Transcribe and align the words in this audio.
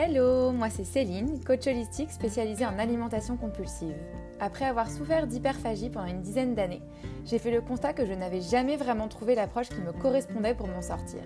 Hello, 0.00 0.52
moi 0.52 0.70
c'est 0.70 0.84
Céline, 0.84 1.42
coach 1.42 1.66
holistique 1.66 2.12
spécialisée 2.12 2.64
en 2.64 2.78
alimentation 2.78 3.36
compulsive. 3.36 3.96
Après 4.38 4.64
avoir 4.64 4.88
souffert 4.88 5.26
d'hyperphagie 5.26 5.90
pendant 5.90 6.06
une 6.06 6.20
dizaine 6.20 6.54
d'années, 6.54 6.82
j'ai 7.24 7.40
fait 7.40 7.50
le 7.50 7.60
constat 7.60 7.94
que 7.94 8.06
je 8.06 8.12
n'avais 8.12 8.40
jamais 8.40 8.76
vraiment 8.76 9.08
trouvé 9.08 9.34
l'approche 9.34 9.70
qui 9.70 9.80
me 9.80 9.90
correspondait 9.90 10.54
pour 10.54 10.68
m'en 10.68 10.82
sortir. 10.82 11.18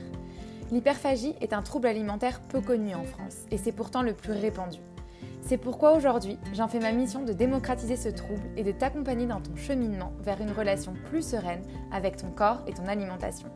L'hyperphagie 0.70 1.34
est 1.42 1.52
un 1.52 1.60
trouble 1.60 1.86
alimentaire 1.86 2.40
peu 2.40 2.62
connu 2.62 2.94
en 2.94 3.04
France 3.04 3.40
et 3.50 3.58
c'est 3.58 3.72
pourtant 3.72 4.00
le 4.00 4.14
plus 4.14 4.32
répandu. 4.32 4.78
C'est 5.42 5.58
pourquoi 5.58 5.94
aujourd'hui, 5.94 6.38
j'en 6.54 6.66
fais 6.66 6.80
ma 6.80 6.92
mission 6.92 7.22
de 7.22 7.34
démocratiser 7.34 7.96
ce 7.96 8.08
trouble 8.08 8.48
et 8.56 8.64
de 8.64 8.72
t'accompagner 8.72 9.26
dans 9.26 9.42
ton 9.42 9.54
cheminement 9.54 10.14
vers 10.22 10.40
une 10.40 10.52
relation 10.52 10.94
plus 11.10 11.20
sereine 11.20 11.62
avec 11.92 12.16
ton 12.16 12.30
corps 12.30 12.62
et 12.66 12.72
ton 12.72 12.86
alimentation. 12.86 13.50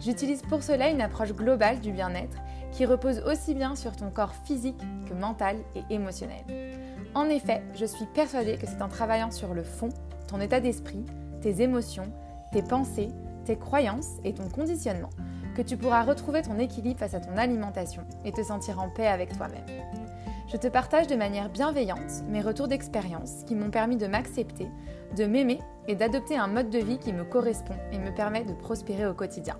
J'utilise 0.00 0.42
pour 0.42 0.62
cela 0.62 0.88
une 0.88 1.02
approche 1.02 1.34
globale 1.34 1.78
du 1.78 1.92
bien-être 1.92 2.38
qui 2.72 2.86
repose 2.86 3.20
aussi 3.26 3.54
bien 3.54 3.76
sur 3.76 3.96
ton 3.96 4.10
corps 4.10 4.34
physique 4.44 4.80
que 5.08 5.14
mental 5.14 5.56
et 5.74 5.94
émotionnel. 5.94 6.44
En 7.14 7.28
effet, 7.28 7.62
je 7.74 7.84
suis 7.84 8.06
persuadée 8.06 8.56
que 8.56 8.66
c'est 8.66 8.82
en 8.82 8.88
travaillant 8.88 9.30
sur 9.30 9.54
le 9.54 9.64
fond, 9.64 9.88
ton 10.28 10.40
état 10.40 10.60
d'esprit, 10.60 11.04
tes 11.40 11.62
émotions, 11.62 12.12
tes 12.52 12.62
pensées, 12.62 13.10
tes 13.44 13.56
croyances 13.56 14.18
et 14.24 14.34
ton 14.34 14.48
conditionnement 14.48 15.10
que 15.56 15.62
tu 15.62 15.76
pourras 15.76 16.04
retrouver 16.04 16.42
ton 16.42 16.58
équilibre 16.58 17.00
face 17.00 17.14
à 17.14 17.20
ton 17.20 17.36
alimentation 17.36 18.02
et 18.24 18.32
te 18.32 18.42
sentir 18.42 18.80
en 18.80 18.88
paix 18.88 19.06
avec 19.06 19.36
toi-même. 19.36 19.66
Je 20.50 20.56
te 20.56 20.66
partage 20.66 21.06
de 21.06 21.14
manière 21.14 21.48
bienveillante 21.48 22.24
mes 22.28 22.40
retours 22.40 22.68
d'expérience 22.68 23.44
qui 23.46 23.54
m'ont 23.54 23.70
permis 23.70 23.96
de 23.96 24.06
m'accepter, 24.06 24.68
de 25.16 25.26
m'aimer 25.26 25.60
et 25.86 25.94
d'adopter 25.94 26.36
un 26.36 26.48
mode 26.48 26.70
de 26.70 26.78
vie 26.78 26.98
qui 26.98 27.12
me 27.12 27.24
correspond 27.24 27.76
et 27.92 27.98
me 27.98 28.14
permet 28.14 28.44
de 28.44 28.52
prospérer 28.54 29.06
au 29.06 29.14
quotidien. 29.14 29.56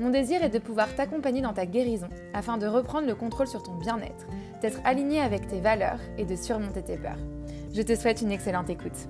Mon 0.00 0.08
désir 0.08 0.42
est 0.42 0.48
de 0.48 0.58
pouvoir 0.58 0.94
t'accompagner 0.94 1.42
dans 1.42 1.52
ta 1.52 1.66
guérison 1.66 2.08
afin 2.32 2.56
de 2.56 2.66
reprendre 2.66 3.06
le 3.06 3.14
contrôle 3.14 3.46
sur 3.46 3.62
ton 3.62 3.74
bien-être, 3.74 4.26
d'être 4.62 4.80
aligné 4.82 5.20
avec 5.20 5.46
tes 5.46 5.60
valeurs 5.60 6.00
et 6.16 6.24
de 6.24 6.36
surmonter 6.36 6.82
tes 6.82 6.96
peurs. 6.96 7.18
Je 7.74 7.82
te 7.82 7.94
souhaite 7.94 8.22
une 8.22 8.32
excellente 8.32 8.70
écoute. 8.70 9.08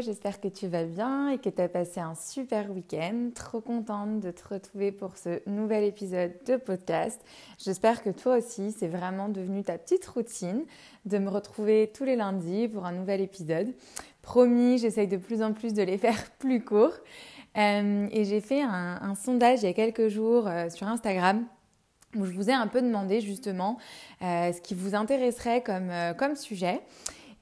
J'espère 0.00 0.40
que 0.40 0.48
tu 0.48 0.66
vas 0.66 0.84
bien 0.84 1.30
et 1.30 1.38
que 1.38 1.48
tu 1.48 1.60
as 1.60 1.68
passé 1.68 2.00
un 2.00 2.14
super 2.14 2.70
week-end. 2.70 3.30
Trop 3.34 3.60
contente 3.60 4.20
de 4.20 4.30
te 4.30 4.48
retrouver 4.48 4.90
pour 4.90 5.16
ce 5.16 5.46
nouvel 5.48 5.84
épisode 5.84 6.32
de 6.46 6.56
podcast. 6.56 7.20
J'espère 7.62 8.02
que 8.02 8.10
toi 8.10 8.38
aussi, 8.38 8.72
c'est 8.72 8.88
vraiment 8.88 9.28
devenu 9.28 9.62
ta 9.62 9.78
petite 9.78 10.04
routine 10.06 10.64
de 11.04 11.18
me 11.18 11.28
retrouver 11.28 11.92
tous 11.94 12.04
les 12.04 12.16
lundis 12.16 12.68
pour 12.68 12.86
un 12.86 12.92
nouvel 12.92 13.20
épisode. 13.20 13.72
Promis, 14.22 14.78
j'essaye 14.78 15.06
de 15.06 15.16
plus 15.16 15.42
en 15.42 15.52
plus 15.52 15.74
de 15.74 15.82
les 15.82 15.98
faire 15.98 16.30
plus 16.38 16.64
courts. 16.64 16.98
Euh, 17.56 18.08
et 18.10 18.24
j'ai 18.24 18.40
fait 18.40 18.62
un, 18.62 19.14
sondage 19.14 19.62
il 19.62 19.66
y 19.66 19.68
a 19.68 19.74
quelques 19.74 20.08
jours 20.08 20.48
euh, 20.48 20.70
sur 20.70 20.88
Instagram 20.88 21.44
où 22.16 22.24
je 22.24 22.32
vous 22.32 22.50
ai 22.50 22.52
un 22.52 22.66
peu 22.66 22.82
demandé 22.82 23.20
justement 23.20 23.78
euh, 24.22 24.52
ce 24.52 24.60
qui 24.60 24.74
vous 24.74 24.94
intéresserait 24.94 25.62
comme, 25.62 25.90
comme 26.16 26.36
sujet. 26.36 26.80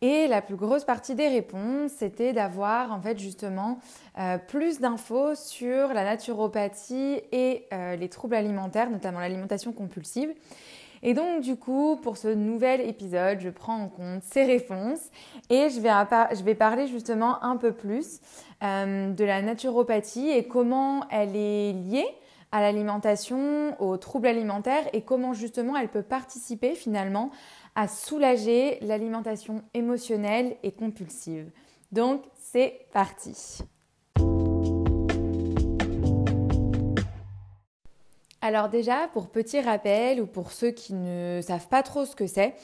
Et 0.02 0.26
la 0.26 0.42
plus 0.42 0.56
grosse 0.56 0.84
partie 0.84 1.14
des 1.14 1.28
réponses, 1.28 1.92
c'était 1.96 2.34
d'avoir 2.34 2.92
en 2.92 3.00
fait 3.00 3.18
justement 3.18 3.78
plus 4.48 4.80
d'infos 4.80 5.34
sur 5.36 5.94
la 5.94 6.04
naturopathie 6.04 7.20
et 7.30 7.68
les 7.96 8.08
troubles 8.08 8.34
alimentaires, 8.34 8.90
notamment 8.90 9.20
l'alimentation 9.20 9.72
compulsive. 9.72 10.34
Et 11.02 11.14
donc 11.14 11.42
du 11.42 11.56
coup, 11.56 11.96
pour 11.96 12.16
ce 12.16 12.28
nouvel 12.28 12.80
épisode, 12.80 13.40
je 13.40 13.48
prends 13.48 13.76
en 13.76 13.88
compte 13.88 14.22
ces 14.22 14.44
réponses 14.44 15.10
et 15.50 15.68
je 15.68 15.80
vais, 15.80 15.90
je 16.36 16.42
vais 16.44 16.54
parler 16.54 16.86
justement 16.86 17.42
un 17.42 17.56
peu 17.56 17.72
plus 17.72 18.20
euh, 18.62 19.10
de 19.10 19.24
la 19.24 19.42
naturopathie 19.42 20.30
et 20.30 20.44
comment 20.46 21.04
elle 21.10 21.34
est 21.34 21.72
liée 21.72 22.06
à 22.52 22.60
l'alimentation, 22.60 23.74
aux 23.80 23.96
troubles 23.96 24.28
alimentaires 24.28 24.84
et 24.92 25.02
comment 25.02 25.32
justement 25.32 25.76
elle 25.76 25.88
peut 25.88 26.02
participer 26.02 26.74
finalement 26.74 27.30
à 27.74 27.88
soulager 27.88 28.78
l'alimentation 28.80 29.62
émotionnelle 29.74 30.56
et 30.62 30.72
compulsive. 30.72 31.50
Donc 31.90 32.22
c'est 32.38 32.86
parti. 32.92 33.58
Alors 38.40 38.68
déjà, 38.68 39.08
pour 39.12 39.28
petit 39.28 39.60
rappel 39.60 40.20
ou 40.20 40.26
pour 40.26 40.50
ceux 40.50 40.72
qui 40.72 40.94
ne 40.94 41.40
savent 41.42 41.68
pas 41.68 41.82
trop 41.82 42.04
ce 42.04 42.16
que 42.16 42.26
c'est, 42.26 42.54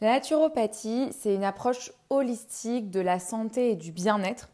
la 0.00 0.12
naturopathie, 0.12 1.08
c'est 1.12 1.34
une 1.34 1.44
approche 1.44 1.92
holistique 2.10 2.90
de 2.90 3.00
la 3.00 3.18
santé 3.18 3.70
et 3.70 3.76
du 3.76 3.92
bien-être 3.92 4.48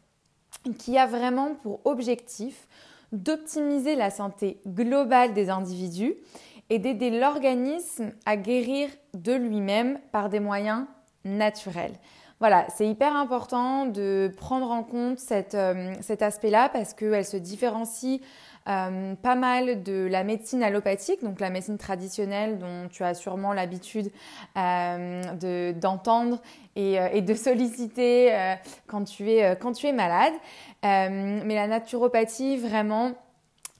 qui 0.77 0.97
a 0.97 1.05
vraiment 1.05 1.55
pour 1.55 1.79
objectif 1.85 2.67
d'optimiser 3.11 3.95
la 3.95 4.09
santé 4.09 4.59
globale 4.67 5.33
des 5.33 5.49
individus 5.49 6.15
et 6.69 6.79
d'aider 6.79 7.09
l'organisme 7.09 8.11
à 8.25 8.37
guérir 8.37 8.89
de 9.13 9.33
lui-même 9.33 9.99
par 10.11 10.29
des 10.29 10.39
moyens 10.39 10.85
naturels. 11.25 11.93
Voilà, 12.43 12.65
c'est 12.75 12.85
hyper 12.85 13.15
important 13.15 13.85
de 13.85 14.29
prendre 14.35 14.69
en 14.69 14.83
compte 14.83 15.17
euh, 15.31 15.93
cet 16.01 16.21
aspect-là 16.21 16.67
parce 16.67 16.93
qu'elle 16.93 17.23
se 17.23 17.37
différencie 17.37 18.19
euh, 18.67 19.15
pas 19.15 19.35
mal 19.35 19.81
de 19.81 20.07
la 20.11 20.25
médecine 20.25 20.61
allopathique, 20.61 21.23
donc 21.23 21.39
la 21.39 21.49
médecine 21.49 21.77
traditionnelle 21.77 22.57
dont 22.57 22.89
tu 22.91 23.03
as 23.03 23.13
sûrement 23.13 23.53
l'habitude 23.53 24.11
euh, 24.57 25.71
d'entendre 25.71 26.41
et, 26.75 26.95
et, 27.13 27.21
de 27.21 27.33
solliciter 27.33 28.55
quand, 28.87 29.05
tu 29.05 29.31
es, 29.31 29.55
quand 29.55 29.71
tu 29.71 29.87
es 29.87 29.93
malade. 29.93 30.33
mais 30.81 31.55
la 31.55 31.67
naturopathie, 31.67 32.57
vraiment, 32.57 33.13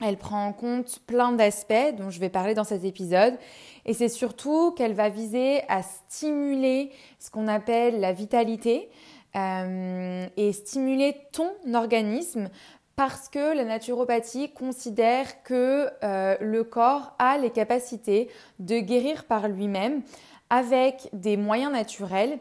elle 0.01 0.17
prend 0.17 0.45
en 0.47 0.53
compte 0.53 0.99
plein 1.05 1.31
d'aspects 1.31 1.95
dont 1.97 2.09
je 2.09 2.19
vais 2.19 2.29
parler 2.29 2.53
dans 2.53 2.63
cet 2.63 2.83
épisode. 2.83 3.37
Et 3.85 3.93
c'est 3.93 4.09
surtout 4.09 4.71
qu'elle 4.71 4.93
va 4.93 5.09
viser 5.09 5.61
à 5.69 5.81
stimuler 5.83 6.91
ce 7.19 7.29
qu'on 7.29 7.47
appelle 7.47 7.99
la 7.99 8.11
vitalité 8.13 8.89
euh, 9.35 10.25
et 10.37 10.53
stimuler 10.53 11.15
ton 11.31 11.51
organisme 11.73 12.49
parce 12.95 13.27
que 13.29 13.55
la 13.55 13.63
naturopathie 13.63 14.51
considère 14.51 15.41
que 15.43 15.89
euh, 16.03 16.37
le 16.39 16.63
corps 16.63 17.13
a 17.17 17.37
les 17.37 17.49
capacités 17.49 18.29
de 18.59 18.79
guérir 18.79 19.25
par 19.25 19.47
lui-même 19.47 20.03
avec 20.49 21.09
des 21.13 21.37
moyens 21.37 21.71
naturels 21.71 22.37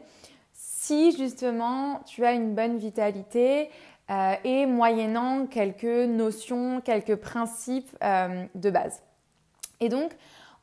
si 0.53 1.15
justement 1.17 2.01
tu 2.05 2.25
as 2.25 2.33
une 2.33 2.53
bonne 2.53 2.77
vitalité 2.77 3.69
euh, 4.09 4.33
et 4.43 4.65
moyennant 4.65 5.45
quelques 5.45 5.83
notions, 5.83 6.81
quelques 6.81 7.15
principes 7.15 7.95
euh, 8.03 8.45
de 8.55 8.69
base. 8.69 9.01
Et 9.79 9.89
donc, 9.89 10.11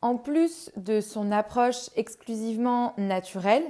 en 0.03 0.17
plus 0.17 0.71
de 0.77 1.01
son 1.01 1.31
approche 1.31 1.91
exclusivement 1.97 2.95
naturelle, 2.97 3.65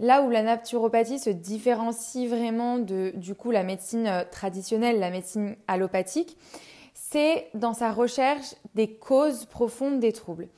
Là 0.00 0.22
où 0.22 0.30
la 0.30 0.42
naturopathie 0.42 1.18
se 1.18 1.30
différencie 1.30 2.28
vraiment 2.28 2.78
de 2.78 3.12
du 3.16 3.34
coup 3.34 3.50
la 3.50 3.64
médecine 3.64 4.06
euh, 4.06 4.22
traditionnelle, 4.30 5.00
la 5.00 5.10
médecine 5.10 5.56
allopathique, 5.66 6.36
c'est 6.94 7.48
dans 7.54 7.74
sa 7.74 7.90
recherche 7.90 8.54
des 8.74 8.94
causes 8.94 9.44
profondes 9.46 9.98
des 9.98 10.12
troubles. 10.12 10.48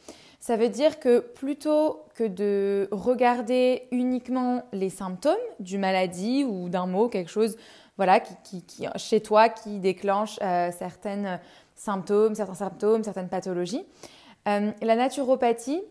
Ça 0.40 0.56
veut 0.56 0.68
dire 0.68 1.00
que 1.00 1.20
plutôt 1.20 2.02
que 2.14 2.24
de 2.24 2.88
regarder 2.92 3.84
uniquement 3.92 4.62
les 4.72 4.90
symptômes 4.90 5.34
d'une 5.58 5.80
maladie 5.80 6.44
ou 6.44 6.68
d'un 6.68 6.86
mot, 6.86 7.08
quelque 7.08 7.30
chose 7.30 7.56
voilà, 8.00 8.18
qui, 8.18 8.64
chez 8.96 9.20
toi 9.20 9.50
qui 9.50 9.78
déclenche 9.78 10.38
euh, 10.40 10.70
certains 10.72 11.38
symptômes, 11.74 12.34
certains 12.34 12.54
symptômes, 12.54 13.04
certaines 13.04 13.28
pathologies, 13.28 13.84
euh, 14.48 14.70
la 14.80 14.96
naturopathie 14.96 15.82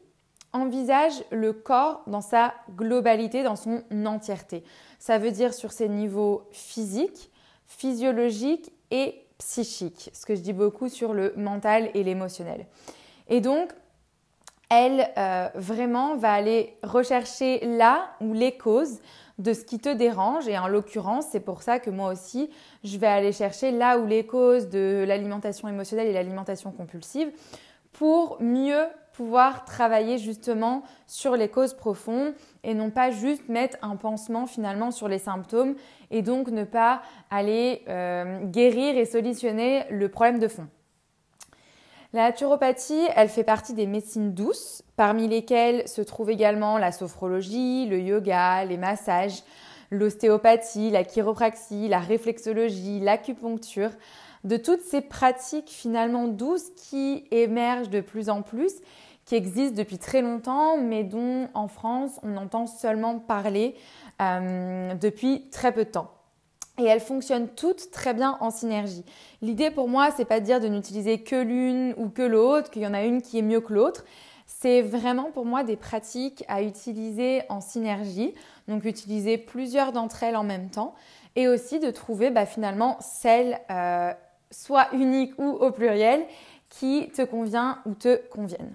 envisage 0.51 1.13
le 1.29 1.53
corps 1.53 2.01
dans 2.07 2.21
sa 2.21 2.55
globalité, 2.75 3.43
dans 3.43 3.55
son 3.55 3.83
entièreté. 4.07 4.63
Ça 4.97 5.19
veut 5.19 5.29
dire 5.29 5.53
sur 5.53 5.71
ses 5.71 5.87
niveaux 5.87 6.47
physiques, 6.51 7.29
physiologiques 7.67 8.71
et 8.89 9.23
psychiques, 9.37 10.09
ce 10.11 10.25
que 10.25 10.33
je 10.33 10.41
dis 10.41 10.53
beaucoup 10.53 10.89
sur 10.89 11.13
le 11.13 11.33
mental 11.37 11.91
et 11.93 12.01
l'émotionnel. 12.01 12.65
Et 13.27 13.39
donc, 13.39 13.71
elle 14.71 15.11
euh, 15.15 15.47
vraiment 15.53 16.15
va 16.15 16.33
aller 16.33 16.75
rechercher 16.81 17.59
là 17.67 18.09
où 18.19 18.33
les 18.33 18.57
causes 18.57 18.99
de 19.39 19.53
ce 19.53 19.63
qui 19.65 19.79
te 19.79 19.89
dérange. 19.89 20.47
Et 20.47 20.57
en 20.57 20.67
l'occurrence, 20.67 21.25
c'est 21.31 21.39
pour 21.39 21.63
ça 21.63 21.79
que 21.79 21.89
moi 21.89 22.11
aussi, 22.11 22.49
je 22.83 22.97
vais 22.97 23.07
aller 23.07 23.31
chercher 23.31 23.71
là 23.71 23.97
où 23.97 24.05
les 24.05 24.25
causes 24.25 24.69
de 24.69 25.03
l'alimentation 25.07 25.67
émotionnelle 25.67 26.07
et 26.07 26.13
l'alimentation 26.13 26.71
compulsive 26.71 27.31
pour 27.91 28.41
mieux 28.41 28.85
pouvoir 29.13 29.65
travailler 29.65 30.17
justement 30.17 30.83
sur 31.05 31.35
les 31.35 31.49
causes 31.49 31.73
profondes 31.73 32.33
et 32.63 32.73
non 32.73 32.89
pas 32.89 33.11
juste 33.11 33.49
mettre 33.49 33.77
un 33.81 33.97
pansement 33.97 34.45
finalement 34.45 34.91
sur 34.91 35.09
les 35.09 35.19
symptômes 35.19 35.75
et 36.09 36.21
donc 36.21 36.47
ne 36.49 36.63
pas 36.63 37.01
aller 37.29 37.83
euh, 37.89 38.45
guérir 38.45 38.97
et 38.97 39.03
solutionner 39.03 39.83
le 39.89 40.07
problème 40.07 40.39
de 40.39 40.47
fond. 40.47 40.67
La 42.11 42.23
naturopathie, 42.23 43.07
elle 43.15 43.29
fait 43.29 43.43
partie 43.43 43.75
des 43.75 43.85
médecines 43.85 44.33
douces, 44.33 44.81
parmi 44.95 45.27
lesquelles 45.27 45.87
se 45.87 46.01
trouvent 46.01 46.31
également 46.31 46.79
la 46.79 46.91
sophrologie, 46.91 47.85
le 47.85 47.99
yoga, 47.99 48.65
les 48.65 48.77
massages, 48.77 49.43
l'ostéopathie, 49.91 50.89
la 50.89 51.03
chiropraxie, 51.03 51.87
la 51.87 51.99
réflexologie, 51.99 52.99
l'acupuncture, 52.99 53.91
de 54.43 54.57
toutes 54.57 54.81
ces 54.81 55.01
pratiques 55.01 55.69
finalement 55.69 56.27
douces 56.27 56.71
qui 56.75 57.25
émergent 57.29 57.91
de 57.91 58.01
plus 58.01 58.29
en 58.29 58.41
plus, 58.41 58.73
qui 59.25 59.35
existent 59.35 59.77
depuis 59.77 59.99
très 59.99 60.23
longtemps, 60.23 60.77
mais 60.77 61.03
dont 61.03 61.47
en 61.53 61.67
France 61.67 62.19
on 62.23 62.37
entend 62.37 62.65
seulement 62.65 63.19
parler 63.19 63.75
euh, 64.19 64.95
depuis 64.95 65.47
très 65.51 65.71
peu 65.71 65.85
de 65.85 65.91
temps. 65.91 66.18
Et 66.79 66.85
elles 66.85 67.01
fonctionnent 67.01 67.49
toutes 67.49 67.91
très 67.91 68.13
bien 68.13 68.37
en 68.39 68.51
synergie. 68.51 69.03
L'idée 69.41 69.69
pour 69.69 69.87
moi, 69.87 70.09
c'est 70.15 70.25
pas 70.25 70.39
de 70.39 70.45
dire 70.45 70.59
de 70.59 70.67
n'utiliser 70.67 71.21
que 71.21 71.35
l'une 71.35 71.93
ou 71.97 72.09
que 72.09 72.21
l'autre, 72.21 72.71
qu'il 72.71 72.81
y 72.81 72.87
en 72.87 72.93
a 72.93 73.03
une 73.03 73.21
qui 73.21 73.37
est 73.37 73.43
mieux 73.43 73.61
que 73.61 73.73
l'autre. 73.73 74.05
C'est 74.47 74.81
vraiment 74.81 75.29
pour 75.31 75.45
moi 75.45 75.63
des 75.63 75.75
pratiques 75.75 76.43
à 76.47 76.63
utiliser 76.63 77.43
en 77.49 77.61
synergie, 77.61 78.33
donc 78.67 78.83
utiliser 78.83 79.37
plusieurs 79.37 79.91
d'entre 79.91 80.23
elles 80.23 80.35
en 80.35 80.43
même 80.43 80.69
temps, 80.69 80.95
et 81.35 81.47
aussi 81.47 81.79
de 81.79 81.91
trouver 81.91 82.31
bah, 82.31 82.45
finalement 82.45 82.97
celle 82.99 83.59
euh, 83.69 84.11
soit 84.49 84.87
unique 84.93 85.33
ou 85.37 85.49
au 85.49 85.71
pluriel 85.71 86.25
qui 86.69 87.09
te 87.09 87.21
convient 87.21 87.79
ou 87.85 87.93
te 87.93 88.17
convienne. 88.29 88.73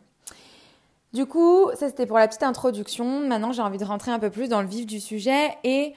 Du 1.13 1.27
coup, 1.27 1.71
ça 1.75 1.89
c'était 1.89 2.07
pour 2.07 2.19
la 2.19 2.27
petite 2.27 2.43
introduction. 2.43 3.21
Maintenant, 3.21 3.53
j'ai 3.53 3.63
envie 3.63 3.79
de 3.79 3.85
rentrer 3.85 4.11
un 4.11 4.19
peu 4.19 4.31
plus 4.31 4.49
dans 4.49 4.63
le 4.63 4.69
vif 4.69 4.85
du 4.85 5.01
sujet 5.01 5.57
et 5.63 5.95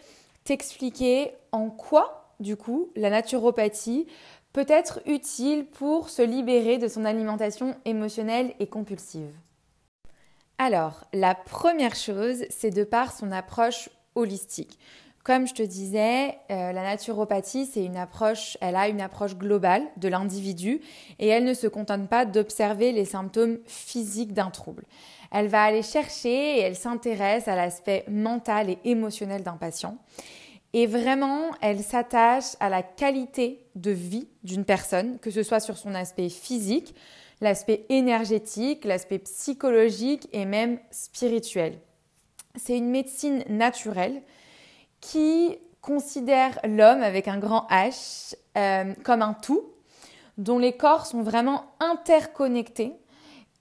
t'expliquer 0.48 1.34
en 1.52 1.70
quoi, 1.70 2.34
du 2.40 2.56
coup, 2.56 2.90
la 2.96 3.10
naturopathie 3.10 4.08
peut 4.54 4.66
être 4.70 5.02
utile 5.06 5.66
pour 5.66 6.08
se 6.10 6.22
libérer 6.22 6.78
de 6.78 6.88
son 6.88 7.04
alimentation 7.04 7.76
émotionnelle 7.84 8.54
et 8.60 8.68
compulsive. 8.68 9.30
Alors, 10.58 11.04
la 11.14 11.36
première 11.36 11.96
chose, 11.96 12.46
c'est 12.50 12.72
de 12.72 12.86
par 12.86 13.12
son 13.12 13.34
approche 13.34 13.90
holistique. 14.16 14.80
Comme 15.26 15.46
je 15.46 15.54
te 15.54 15.64
disais, 15.64 16.38
euh, 16.50 16.72
la 16.72 16.84
naturopathie, 16.84 17.66
c'est 17.66 17.84
une 17.84 17.98
approche, 17.98 18.58
elle 18.62 18.78
a 18.78 18.88
une 18.88 19.02
approche 19.02 19.36
globale 19.36 19.84
de 19.98 20.08
l'individu 20.08 20.80
et 21.20 21.28
elle 21.28 21.44
ne 21.44 21.54
se 21.54 21.68
contente 21.68 22.08
pas 22.08 22.26
d'observer 22.26 22.94
les 22.94 23.04
symptômes 23.04 23.58
physiques 23.66 24.32
d'un 24.32 24.50
trouble. 24.50 24.86
Elle 25.32 25.48
va 25.48 25.64
aller 25.64 25.84
chercher 25.84 26.58
et 26.58 26.60
elle 26.62 26.76
s'intéresse 26.76 27.48
à 27.48 27.56
l'aspect 27.56 28.06
mental 28.10 28.70
et 28.70 28.80
émotionnel 28.86 29.44
d'un 29.44 29.58
patient. 29.58 29.98
Et 30.74 30.86
vraiment, 30.86 31.52
elle 31.62 31.82
s'attache 31.82 32.56
à 32.60 32.70
la 32.70 32.84
qualité 32.84 33.66
de 33.76 33.92
vie 33.92 34.28
d'une 34.44 34.66
personne, 34.66 35.18
que 35.20 35.32
ce 35.32 35.44
soit 35.44 35.60
sur 35.60 35.78
son 35.78 35.96
aspect 35.96 36.30
physique, 36.30 36.94
l'aspect 37.42 37.86
énergétique, 37.90 38.86
l'aspect 38.86 39.20
psychologique 39.20 40.28
et 40.34 40.46
même 40.46 40.80
spirituel. 40.92 41.80
C'est 42.56 42.78
une 42.78 42.90
médecine 42.90 43.44
naturelle 43.50 44.22
qui 45.00 45.58
considère 45.82 46.60
l'homme 46.64 47.02
avec 47.02 47.28
un 47.28 47.38
grand 47.38 47.68
H 47.70 48.36
euh, 48.58 48.94
comme 49.04 49.22
un 49.22 49.34
tout, 49.34 49.64
dont 50.38 50.60
les 50.60 50.74
corps 50.74 51.06
sont 51.06 51.22
vraiment 51.22 51.66
interconnectés 51.80 52.94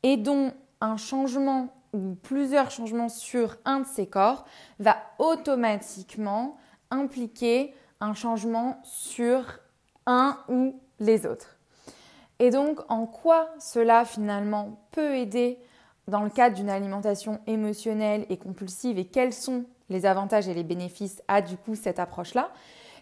et 0.03 0.17
dont 0.17 0.53
un 0.81 0.96
changement 0.96 1.69
ou 1.93 2.14
plusieurs 2.23 2.70
changements 2.70 3.08
sur 3.08 3.56
un 3.64 3.81
de 3.81 3.87
ces 3.87 4.06
corps 4.06 4.44
va 4.78 4.96
automatiquement 5.19 6.56
impliquer 6.90 7.75
un 8.00 8.14
changement 8.14 8.81
sur 8.84 9.61
un 10.06 10.38
ou 10.49 10.81
les 11.00 11.26
autres. 11.26 11.56
Et 12.38 12.50
donc, 12.50 12.81
en 12.88 13.06
quoi 13.06 13.49
cela 13.58 14.05
finalement 14.05 14.78
peut 14.90 15.17
aider 15.17 15.58
dans 16.06 16.23
le 16.23 16.31
cadre 16.31 16.56
d'une 16.56 16.70
alimentation 16.70 17.40
émotionnelle 17.46 18.26
et 18.29 18.37
compulsive 18.37 18.99
et 18.99 19.06
quels 19.06 19.32
sont 19.32 19.64
les 19.88 20.06
avantages 20.06 20.49
et 20.49 20.55
les 20.55 20.62
bénéfices 20.62 21.22
à 21.29 21.40
du 21.40 21.56
coup 21.56 21.75
cette 21.75 21.99
approche-là, 21.99 22.50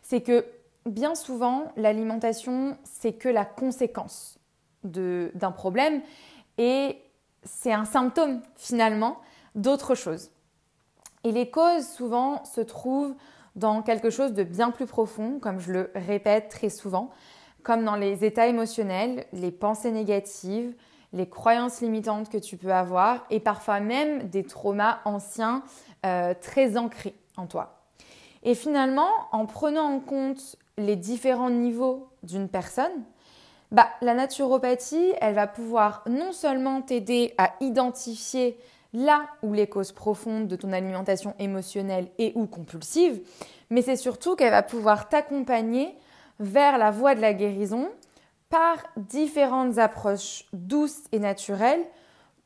c'est 0.03 0.21
que 0.21 0.47
bien 0.87 1.15
souvent, 1.15 1.73
l'alimentation, 1.77 2.77
c'est 2.85 3.15
que 3.15 3.29
la 3.29 3.45
conséquence 3.45 4.39
d'un 4.83 5.51
problème 5.51 6.03
et 6.59 6.99
c'est 7.45 7.73
un 7.73 7.85
symptôme 7.85 8.41
finalement 8.57 9.19
d'autre 9.55 9.95
chose. 9.95 10.31
Et 11.25 11.33
les 11.33 11.51
causes 11.51 11.87
souvent 11.87 12.45
se 12.45 12.61
trouvent 12.61 13.15
dans 13.57 13.83
quelque 13.83 14.11
chose 14.11 14.33
de 14.33 14.43
bien 14.43 14.71
plus 14.71 14.87
profond, 14.87 15.39
comme 15.41 15.61
je 15.61 15.73
le 15.73 15.91
répète 15.95 16.49
très 16.49 16.69
souvent, 16.69 17.11
comme 17.63 17.85
dans 17.85 17.97
les 17.97 18.25
états 18.25 18.47
émotionnels, 18.47 19.27
les 19.33 19.51
pensées 19.51 19.93
négatives, 19.93 20.75
les 21.13 21.29
croyances 21.29 21.81
limitantes 21.81 22.29
que 22.29 22.39
tu 22.39 22.57
peux 22.57 22.73
avoir 22.73 23.25
et 23.31 23.41
parfois 23.41 23.81
même 23.81 24.29
des 24.29 24.43
traumas 24.43 24.99
anciens 25.05 25.63
euh, 26.05 26.35
très 26.39 26.77
ancrés 26.77 27.15
en 27.37 27.47
toi. 27.47 27.81
Et 28.43 28.55
finalement, 28.55 29.09
en 29.33 29.47
prenant 29.47 29.85
en 29.85 30.01
compte 30.01 30.57
les 30.77 30.97
différents 30.97 31.51
niveaux 31.51 32.09
d'une 32.23 32.49
personne, 32.49 33.05
bah, 33.75 33.89
la 34.03 34.15
naturopathie, 34.15 35.13
elle 35.21 35.35
va 35.35 35.49
pouvoir 35.49 36.05
non 36.09 36.31
seulement 36.31 36.81
t'aider 36.81 37.35
à 37.39 37.55
identifier 37.61 38.57
là 38.93 39.27
où 39.43 39.53
les 39.53 39.67
causes 39.67 39.91
profondes 39.91 40.47
de 40.47 40.55
ton 40.55 40.73
alimentation 40.73 41.35
émotionnelle 41.41 42.07
et 42.19 42.31
ou 42.37 42.47
compulsive, 42.47 43.21
mais 43.71 43.83
c'est 43.83 43.97
surtout 43.97 44.37
qu'elle 44.37 44.53
va 44.53 44.63
pouvoir 44.63 45.09
t'accompagner 45.09 45.99
vers 46.39 46.79
la 46.79 46.93
voie 46.93 47.17
de 47.17 47.21
la 47.21 47.35
guérison 47.35 47.91
par 48.49 48.77
différentes 48.97 49.79
approches 49.79 50.45
douces 50.53 51.03
et 51.11 51.19
naturelles 51.19 51.85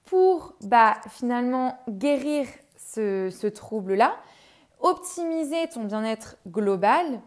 pour 0.06 0.54
bah, 0.62 0.96
finalement 1.10 1.78
guérir 1.90 2.46
ce, 2.78 3.28
ce 3.28 3.46
trouble-là, 3.46 4.16
optimiser 4.80 5.68
ton 5.68 5.84
bien-être 5.84 6.38
global 6.46 7.20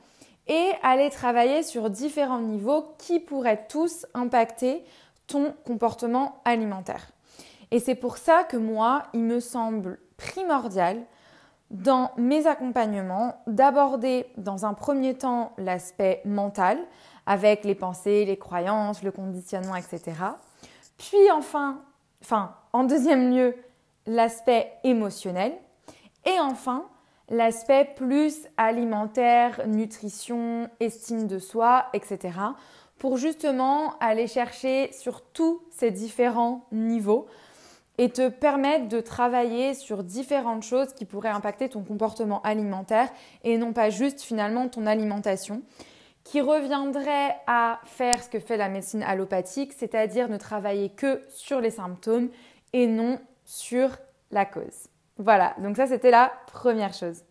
et 0.47 0.71
aller 0.83 1.09
travailler 1.09 1.63
sur 1.63 1.89
différents 1.89 2.41
niveaux 2.41 2.95
qui 2.97 3.19
pourraient 3.19 3.65
tous 3.67 4.05
impacter 4.13 4.83
ton 5.27 5.53
comportement 5.65 6.41
alimentaire. 6.45 7.11
Et 7.71 7.79
c'est 7.79 7.95
pour 7.95 8.17
ça 8.17 8.43
que 8.43 8.57
moi, 8.57 9.03
il 9.13 9.21
me 9.21 9.39
semble 9.39 9.99
primordial 10.17 10.97
dans 11.69 12.11
mes 12.17 12.47
accompagnements 12.47 13.41
d'aborder 13.47 14.27
dans 14.35 14.65
un 14.65 14.73
premier 14.73 15.13
temps 15.17 15.53
l'aspect 15.57 16.21
mental, 16.25 16.77
avec 17.25 17.63
les 17.63 17.75
pensées, 17.75 18.25
les 18.25 18.37
croyances, 18.37 19.03
le 19.03 19.11
conditionnement, 19.11 19.75
etc. 19.75 20.01
Puis 20.97 21.31
enfin, 21.31 21.81
enfin, 22.21 22.55
en 22.73 22.83
deuxième 22.83 23.31
lieu, 23.31 23.55
l'aspect 24.05 24.73
émotionnel. 24.83 25.53
Et 26.25 26.39
enfin, 26.39 26.85
l'aspect 27.31 27.89
plus 27.95 28.47
alimentaire, 28.57 29.61
nutrition, 29.65 30.69
estime 30.79 31.25
de 31.27 31.39
soi, 31.39 31.85
etc. 31.93 32.37
Pour 32.99 33.17
justement 33.17 33.97
aller 33.99 34.27
chercher 34.27 34.91
sur 34.91 35.21
tous 35.21 35.63
ces 35.71 35.89
différents 35.89 36.67
niveaux 36.71 37.25
et 37.97 38.09
te 38.09 38.29
permettre 38.29 38.87
de 38.89 38.99
travailler 38.99 39.73
sur 39.73 40.03
différentes 40.03 40.63
choses 40.63 40.93
qui 40.93 41.05
pourraient 41.05 41.29
impacter 41.29 41.69
ton 41.69 41.83
comportement 41.83 42.41
alimentaire 42.41 43.09
et 43.43 43.57
non 43.57 43.73
pas 43.73 43.89
juste 43.89 44.21
finalement 44.21 44.67
ton 44.67 44.85
alimentation 44.85 45.63
qui 46.23 46.41
reviendrait 46.41 47.35
à 47.47 47.79
faire 47.85 48.21
ce 48.21 48.29
que 48.29 48.39
fait 48.39 48.57
la 48.57 48.69
médecine 48.69 49.01
allopathique, 49.01 49.73
c'est-à-dire 49.73 50.29
ne 50.29 50.37
travailler 50.37 50.89
que 50.89 51.21
sur 51.29 51.59
les 51.59 51.71
symptômes 51.71 52.29
et 52.73 52.85
non 52.85 53.19
sur 53.45 53.97
la 54.29 54.45
cause. 54.45 54.90
Voilà, 55.21 55.53
donc 55.59 55.77
ça 55.77 55.85
c'était 55.85 56.09
la 56.09 56.31
première 56.47 56.95
chose. 56.95 57.23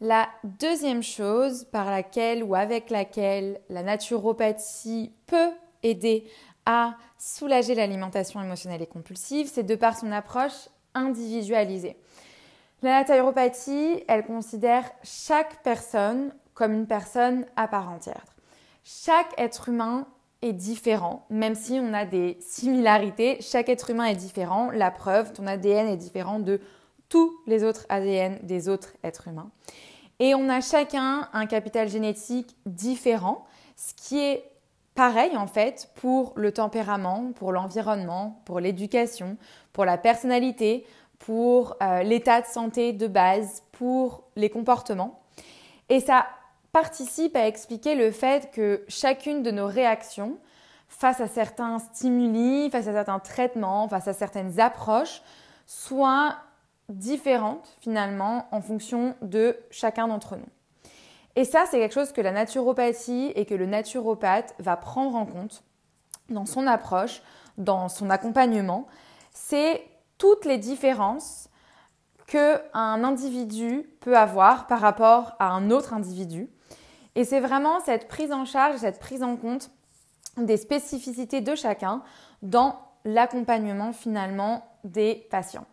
La 0.00 0.28
deuxième 0.44 1.02
chose 1.02 1.64
par 1.64 1.90
laquelle 1.90 2.42
ou 2.42 2.54
avec 2.54 2.88
laquelle 2.88 3.60
la 3.68 3.82
naturopathie 3.82 5.12
peut 5.26 5.50
aider 5.82 6.26
à 6.64 6.94
soulager 7.18 7.74
l'alimentation 7.74 8.42
émotionnelle 8.42 8.80
et 8.80 8.86
compulsive, 8.86 9.46
c'est 9.52 9.62
de 9.62 9.74
par 9.74 9.98
son 9.98 10.10
approche 10.10 10.70
individualisée. 10.94 11.98
La 12.80 13.02
naturopathie, 13.02 14.02
elle 14.08 14.24
considère 14.24 14.90
chaque 15.02 15.62
personne 15.62 16.32
comme 16.54 16.72
une 16.72 16.86
personne 16.86 17.44
à 17.56 17.68
part 17.68 17.90
entière. 17.90 18.24
Chaque 18.84 19.38
être 19.38 19.68
humain 19.68 20.06
est 20.40 20.54
différent, 20.54 21.26
même 21.28 21.54
si 21.54 21.78
on 21.82 21.92
a 21.92 22.06
des 22.06 22.38
similarités, 22.40 23.36
chaque 23.40 23.68
être 23.68 23.90
humain 23.90 24.06
est 24.06 24.16
différent. 24.16 24.70
La 24.70 24.90
preuve, 24.90 25.34
ton 25.34 25.46
ADN 25.46 25.88
est 25.88 25.96
différent 25.98 26.38
de 26.38 26.60
tous 27.08 27.32
les 27.46 27.64
autres 27.64 27.86
ADN 27.88 28.38
des 28.42 28.68
autres 28.68 28.92
êtres 29.02 29.28
humains. 29.28 29.50
Et 30.18 30.34
on 30.34 30.48
a 30.48 30.60
chacun 30.60 31.28
un 31.32 31.46
capital 31.46 31.88
génétique 31.88 32.56
différent, 32.64 33.44
ce 33.76 33.92
qui 33.94 34.18
est 34.18 34.44
pareil 34.94 35.36
en 35.36 35.46
fait 35.46 35.90
pour 35.94 36.32
le 36.36 36.52
tempérament, 36.52 37.32
pour 37.34 37.52
l'environnement, 37.52 38.40
pour 38.46 38.60
l'éducation, 38.60 39.36
pour 39.72 39.84
la 39.84 39.98
personnalité, 39.98 40.86
pour 41.18 41.76
euh, 41.82 42.02
l'état 42.02 42.40
de 42.40 42.46
santé 42.46 42.92
de 42.92 43.06
base, 43.06 43.62
pour 43.72 44.24
les 44.36 44.50
comportements. 44.50 45.20
Et 45.88 46.00
ça 46.00 46.26
participe 46.72 47.36
à 47.36 47.46
expliquer 47.46 47.94
le 47.94 48.10
fait 48.10 48.50
que 48.50 48.84
chacune 48.88 49.42
de 49.42 49.50
nos 49.50 49.66
réactions 49.66 50.38
face 50.88 51.20
à 51.20 51.26
certains 51.26 51.78
stimuli, 51.78 52.70
face 52.70 52.88
à 52.88 52.92
certains 52.92 53.18
traitements, 53.18 53.88
face 53.88 54.08
à 54.08 54.12
certaines 54.12 54.60
approches, 54.60 55.22
soit 55.66 56.36
différentes 56.88 57.76
finalement 57.80 58.46
en 58.52 58.60
fonction 58.60 59.14
de 59.22 59.56
chacun 59.70 60.08
d'entre 60.08 60.36
nous. 60.36 60.48
Et 61.34 61.44
ça, 61.44 61.64
c'est 61.70 61.78
quelque 61.78 61.92
chose 61.92 62.12
que 62.12 62.20
la 62.20 62.32
naturopathie 62.32 63.32
et 63.34 63.44
que 63.44 63.54
le 63.54 63.66
naturopathe 63.66 64.54
va 64.58 64.76
prendre 64.76 65.14
en 65.14 65.26
compte 65.26 65.62
dans 66.30 66.46
son 66.46 66.66
approche, 66.66 67.22
dans 67.58 67.88
son 67.88 68.08
accompagnement. 68.08 68.86
C'est 69.32 69.82
toutes 70.18 70.46
les 70.46 70.58
différences 70.58 71.48
qu'un 72.26 73.04
individu 73.04 73.88
peut 74.00 74.16
avoir 74.16 74.66
par 74.66 74.80
rapport 74.80 75.36
à 75.38 75.48
un 75.48 75.70
autre 75.70 75.92
individu. 75.92 76.48
Et 77.14 77.24
c'est 77.24 77.40
vraiment 77.40 77.80
cette 77.80 78.08
prise 78.08 78.32
en 78.32 78.44
charge, 78.44 78.78
cette 78.78 78.98
prise 78.98 79.22
en 79.22 79.36
compte 79.36 79.70
des 80.36 80.56
spécificités 80.56 81.40
de 81.40 81.54
chacun 81.54 82.02
dans 82.42 82.78
l'accompagnement 83.04 83.92
finalement 83.92 84.66
des 84.84 85.26
patients. 85.30 85.66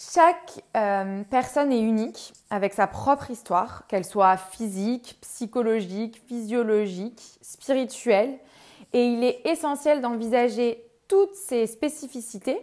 Chaque 0.00 0.62
euh, 0.76 1.24
personne 1.28 1.72
est 1.72 1.80
unique 1.80 2.32
avec 2.50 2.72
sa 2.72 2.86
propre 2.86 3.32
histoire, 3.32 3.84
qu'elle 3.88 4.04
soit 4.04 4.36
physique, 4.36 5.18
psychologique, 5.22 6.22
physiologique, 6.28 7.20
spirituelle, 7.42 8.38
et 8.92 9.04
il 9.04 9.24
est 9.24 9.44
essentiel 9.44 10.00
d'envisager 10.00 10.84
toutes 11.08 11.34
ces 11.34 11.66
spécificités 11.66 12.60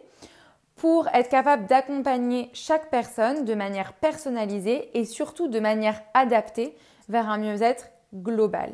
pour 0.78 1.10
être 1.10 1.28
capable 1.28 1.66
d'accompagner 1.66 2.50
chaque 2.54 2.90
personne 2.90 3.44
de 3.44 3.54
manière 3.54 3.92
personnalisée 3.92 4.98
et 4.98 5.04
surtout 5.04 5.50
de 5.50 5.60
manière 5.60 6.02
adaptée 6.14 6.74
vers 7.10 7.30
un 7.30 7.38
mieux-être 7.38 7.90
global. 8.14 8.72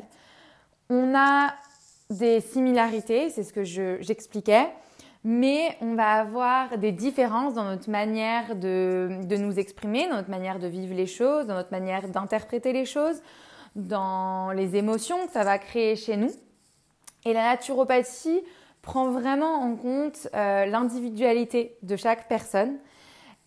On 0.88 1.16
a 1.16 1.52
des 2.10 2.40
similarités, 2.40 3.28
c'est 3.30 3.42
ce 3.42 3.52
que 3.52 3.64
j'expliquais, 3.64 4.68
mais 5.24 5.76
on 5.80 5.94
va 5.94 6.14
avoir 6.14 6.78
des 6.78 6.92
différences 6.92 7.54
dans 7.54 7.64
notre 7.64 7.90
manière 7.90 8.56
de, 8.56 9.20
de, 9.22 9.36
nous 9.36 9.58
exprimer, 9.58 10.08
dans 10.08 10.16
notre 10.16 10.30
manière 10.30 10.58
de 10.58 10.66
vivre 10.66 10.94
les 10.94 11.06
choses, 11.06 11.46
dans 11.46 11.54
notre 11.54 11.70
manière 11.70 12.08
d'interpréter 12.08 12.72
les 12.72 12.84
choses, 12.84 13.22
dans 13.76 14.50
les 14.52 14.76
émotions 14.76 15.26
que 15.26 15.32
ça 15.32 15.44
va 15.44 15.58
créer 15.58 15.96
chez 15.96 16.16
nous. 16.16 16.30
Et 17.24 17.32
la 17.32 17.44
naturopathie 17.44 18.42
prend 18.82 19.10
vraiment 19.10 19.60
en 19.62 19.76
compte 19.76 20.28
euh, 20.34 20.66
l'individualité 20.66 21.76
de 21.82 21.96
chaque 21.96 22.28
personne. 22.28 22.78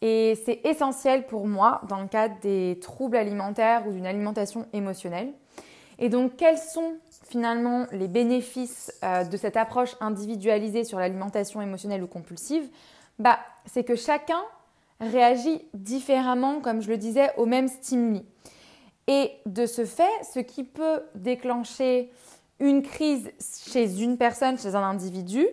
Et 0.01 0.35
c'est 0.45 0.61
essentiel 0.63 1.25
pour 1.25 1.47
moi 1.47 1.81
dans 1.89 2.01
le 2.01 2.07
cadre 2.07 2.35
des 2.41 2.79
troubles 2.81 3.17
alimentaires 3.17 3.87
ou 3.87 3.91
d'une 3.91 4.05
alimentation 4.05 4.65
émotionnelle. 4.71 5.33
Et 5.99 6.09
donc, 6.09 6.35
quels 6.37 6.57
sont 6.57 6.95
finalement 7.29 7.87
les 7.91 8.07
bénéfices 8.07 8.93
euh, 9.03 9.23
de 9.23 9.37
cette 9.37 9.57
approche 9.57 9.95
individualisée 10.01 10.83
sur 10.83 10.99
l'alimentation 10.99 11.61
émotionnelle 11.61 12.03
ou 12.03 12.07
compulsive? 12.07 12.67
Bah, 13.19 13.39
C'est 13.65 13.83
que 13.83 13.95
chacun 13.95 14.41
réagit 14.99 15.61
différemment, 15.73 16.59
comme 16.59 16.81
je 16.81 16.89
le 16.89 16.97
disais, 16.97 17.31
au 17.37 17.45
même 17.45 17.67
stimuli. 17.67 18.23
Et 19.07 19.31
de 19.45 19.65
ce 19.65 19.85
fait, 19.85 20.11
ce 20.33 20.39
qui 20.39 20.63
peut 20.63 21.01
déclencher 21.15 22.11
une 22.59 22.81
crise 22.81 23.31
chez 23.67 24.01
une 24.01 24.17
personne, 24.17 24.57
chez 24.57 24.75
un 24.75 24.83
individu, 24.83 25.45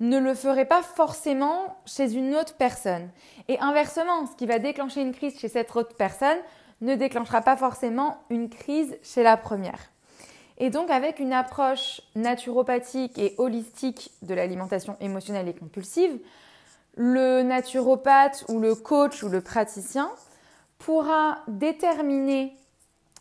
ne 0.00 0.18
le 0.18 0.34
ferait 0.34 0.64
pas 0.64 0.82
forcément 0.82 1.76
chez 1.84 2.14
une 2.14 2.34
autre 2.34 2.54
personne. 2.56 3.10
Et 3.48 3.58
inversement, 3.60 4.26
ce 4.26 4.34
qui 4.34 4.46
va 4.46 4.58
déclencher 4.58 5.02
une 5.02 5.12
crise 5.12 5.38
chez 5.38 5.48
cette 5.48 5.74
autre 5.76 5.94
personne 5.94 6.38
ne 6.80 6.94
déclenchera 6.94 7.40
pas 7.42 7.56
forcément 7.56 8.18
une 8.30 8.48
crise 8.48 8.96
chez 9.02 9.22
la 9.22 9.36
première. 9.36 9.90
Et 10.58 10.70
donc 10.70 10.90
avec 10.90 11.18
une 11.18 11.32
approche 11.32 12.02
naturopathique 12.14 13.18
et 13.18 13.34
holistique 13.38 14.12
de 14.22 14.34
l'alimentation 14.34 14.96
émotionnelle 15.00 15.48
et 15.48 15.54
compulsive, 15.54 16.18
le 16.96 17.42
naturopathe 17.42 18.44
ou 18.48 18.60
le 18.60 18.74
coach 18.74 19.22
ou 19.22 19.28
le 19.28 19.40
praticien 19.40 20.10
pourra 20.78 21.38
déterminer, 21.48 22.54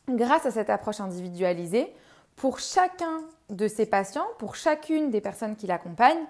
grâce 0.10 0.46
à 0.46 0.52
cette 0.52 0.70
approche 0.70 1.00
individualisée, 1.00 1.94
pour 2.36 2.60
chacun 2.60 3.22
de 3.50 3.68
ses 3.68 3.86
patients, 3.86 4.28
pour 4.38 4.56
chacune 4.56 5.12
des 5.12 5.22
personnes 5.22 5.56
qui 5.56 5.68
l'accompagnent, 5.68 6.26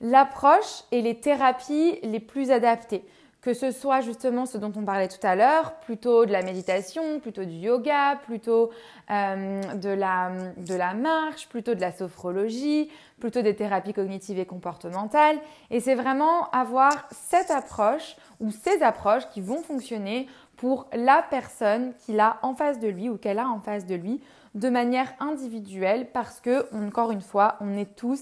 l'approche 0.00 0.84
et 0.90 1.02
les 1.02 1.20
thérapies 1.20 1.98
les 2.02 2.20
plus 2.20 2.50
adaptées. 2.50 3.04
Que 3.40 3.54
ce 3.54 3.70
soit 3.70 4.02
justement 4.02 4.44
ce 4.44 4.58
dont 4.58 4.72
on 4.76 4.84
parlait 4.84 5.08
tout 5.08 5.26
à 5.26 5.34
l'heure, 5.34 5.76
plutôt 5.80 6.26
de 6.26 6.32
la 6.32 6.42
méditation, 6.42 7.20
plutôt 7.20 7.44
du 7.44 7.54
yoga, 7.54 8.16
plutôt 8.26 8.70
euh, 9.10 9.62
de, 9.76 9.88
la, 9.88 10.30
de 10.58 10.74
la 10.74 10.92
marche, 10.92 11.48
plutôt 11.48 11.74
de 11.74 11.80
la 11.80 11.90
sophrologie, 11.90 12.90
plutôt 13.18 13.40
des 13.40 13.56
thérapies 13.56 13.94
cognitives 13.94 14.38
et 14.38 14.44
comportementales. 14.44 15.38
Et 15.70 15.80
c'est 15.80 15.94
vraiment 15.94 16.50
avoir 16.50 17.08
cette 17.10 17.50
approche 17.50 18.16
ou 18.40 18.50
ces 18.50 18.82
approches 18.82 19.26
qui 19.30 19.40
vont 19.40 19.62
fonctionner 19.62 20.28
pour 20.56 20.86
la 20.92 21.24
personne 21.30 21.94
qu'il 22.04 22.20
a 22.20 22.38
en 22.42 22.52
face 22.52 22.78
de 22.78 22.88
lui 22.88 23.08
ou 23.08 23.16
qu'elle 23.16 23.38
a 23.38 23.48
en 23.48 23.60
face 23.60 23.86
de 23.86 23.94
lui 23.94 24.20
de 24.54 24.68
manière 24.68 25.12
individuelle 25.20 26.10
parce 26.12 26.40
que, 26.40 26.66
encore 26.74 27.12
une 27.12 27.22
fois, 27.22 27.56
on 27.60 27.78
est 27.78 27.96
tous 27.96 28.20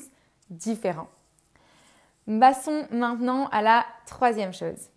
différents. 0.50 1.08
Passons 2.40 2.86
maintenant 2.90 3.48
à 3.48 3.62
la 3.62 3.86
troisième 4.06 4.52
chose. 4.52 4.90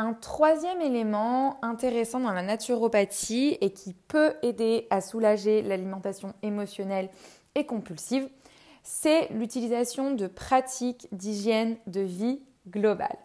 Un 0.00 0.12
troisième 0.12 0.80
élément 0.80 1.58
intéressant 1.60 2.20
dans 2.20 2.32
la 2.32 2.42
naturopathie 2.42 3.58
et 3.60 3.72
qui 3.72 3.94
peut 3.94 4.32
aider 4.42 4.86
à 4.90 5.00
soulager 5.00 5.60
l'alimentation 5.60 6.34
émotionnelle 6.42 7.08
et 7.56 7.66
compulsive, 7.66 8.28
c'est 8.84 9.26
l'utilisation 9.30 10.12
de 10.12 10.28
pratiques 10.28 11.08
d'hygiène 11.10 11.78
de 11.88 12.00
vie 12.00 12.40
globale. 12.68 13.18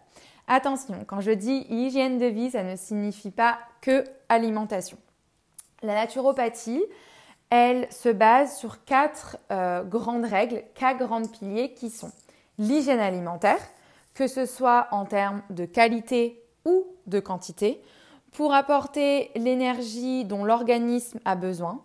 Attention, 0.48 1.04
quand 1.06 1.20
je 1.20 1.30
dis 1.30 1.64
hygiène 1.70 2.18
de 2.18 2.26
vie, 2.26 2.50
ça 2.50 2.64
ne 2.64 2.74
signifie 2.74 3.30
pas 3.30 3.56
que 3.80 4.02
alimentation. 4.28 4.98
La 5.82 5.94
naturopathie, 5.94 6.82
elle 7.50 7.86
se 7.92 8.08
base 8.08 8.56
sur 8.56 8.84
quatre 8.84 9.38
euh, 9.52 9.84
grandes 9.84 10.24
règles, 10.24 10.64
quatre 10.74 10.98
grands 10.98 11.22
piliers 11.22 11.72
qui 11.72 11.90
sont 11.90 12.10
l'hygiène 12.58 12.98
alimentaire, 12.98 13.60
que 14.12 14.26
ce 14.26 14.44
soit 14.44 14.88
en 14.90 15.04
termes 15.04 15.42
de 15.50 15.66
qualité 15.66 16.43
ou 16.64 16.86
de 17.06 17.20
quantité, 17.20 17.80
pour 18.32 18.52
apporter 18.52 19.30
l'énergie 19.36 20.24
dont 20.24 20.44
l'organisme 20.44 21.20
a 21.24 21.36
besoin, 21.36 21.80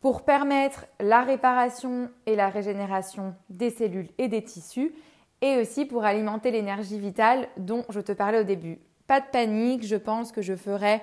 pour 0.00 0.22
permettre 0.22 0.84
la 1.00 1.22
réparation 1.22 2.10
et 2.26 2.36
la 2.36 2.50
régénération 2.50 3.34
des 3.48 3.70
cellules 3.70 4.10
et 4.18 4.28
des 4.28 4.42
tissus, 4.42 4.94
et 5.40 5.58
aussi 5.58 5.84
pour 5.84 6.04
alimenter 6.04 6.50
l'énergie 6.50 6.98
vitale 6.98 7.48
dont 7.56 7.84
je 7.88 8.00
te 8.00 8.12
parlais 8.12 8.40
au 8.40 8.44
début. 8.44 8.78
Pas 9.06 9.20
de 9.20 9.26
panique, 9.30 9.86
je 9.86 9.96
pense 9.96 10.32
que 10.32 10.42
je 10.42 10.56
ferai 10.56 11.00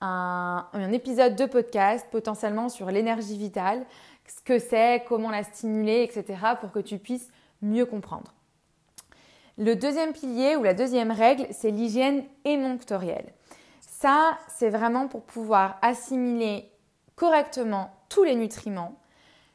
un, 0.00 0.66
épisode 0.92 1.36
de 1.36 1.46
podcast 1.46 2.06
potentiellement 2.10 2.68
sur 2.68 2.90
l'énergie 2.90 3.36
vitale, 3.36 3.84
ce 4.26 4.42
que 4.42 4.58
c'est, 4.58 5.04
comment 5.08 5.30
la 5.30 5.42
stimuler, 5.42 6.02
etc. 6.02 6.38
pour 6.60 6.70
que 6.72 6.78
tu 6.78 6.98
puisses 6.98 7.30
mieux 7.62 7.84
comprendre. 7.84 8.32
Le 9.60 9.76
deuxième 9.76 10.14
pilier 10.14 10.56
ou 10.56 10.62
la 10.62 10.72
deuxième 10.72 11.10
règle, 11.10 11.46
c'est 11.50 11.70
l'hygiène 11.70 12.24
émonctorielle. 12.46 13.34
Ça, 13.82 14.38
c'est 14.48 14.70
vraiment 14.70 15.06
pour 15.06 15.20
pouvoir 15.20 15.78
assimiler 15.82 16.70
correctement 17.14 17.90
tous 18.08 18.24
les 18.24 18.36
nutriments, 18.36 18.98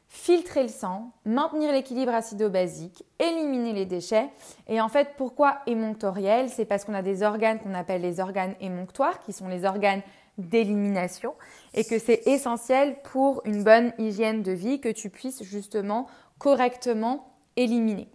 filtrer 0.08 0.62
le 0.62 0.68
sang, 0.68 1.10
maintenir 1.24 1.72
l'équilibre 1.72 2.14
acido-basique, 2.14 3.02
éliminer 3.18 3.72
les 3.72 3.84
déchets. 3.84 4.28
Et 4.68 4.80
en 4.80 4.88
fait, 4.88 5.08
pourquoi 5.16 5.58
émonctoriel 5.66 6.50
C'est 6.50 6.66
parce 6.66 6.84
qu'on 6.84 6.94
a 6.94 7.02
des 7.02 7.24
organes 7.24 7.58
qu'on 7.58 7.74
appelle 7.74 8.02
les 8.02 8.20
organes 8.20 8.54
émonctoires, 8.60 9.18
qui 9.18 9.32
sont 9.32 9.48
les 9.48 9.64
organes 9.64 10.02
d'élimination 10.38 11.34
et 11.74 11.82
que 11.82 11.98
c'est 11.98 12.28
essentiel 12.28 13.02
pour 13.02 13.42
une 13.44 13.64
bonne 13.64 13.92
hygiène 13.98 14.44
de 14.44 14.52
vie 14.52 14.80
que 14.80 14.88
tu 14.88 15.10
puisses 15.10 15.42
justement 15.42 16.06
correctement 16.38 17.34
éliminer. 17.56 18.08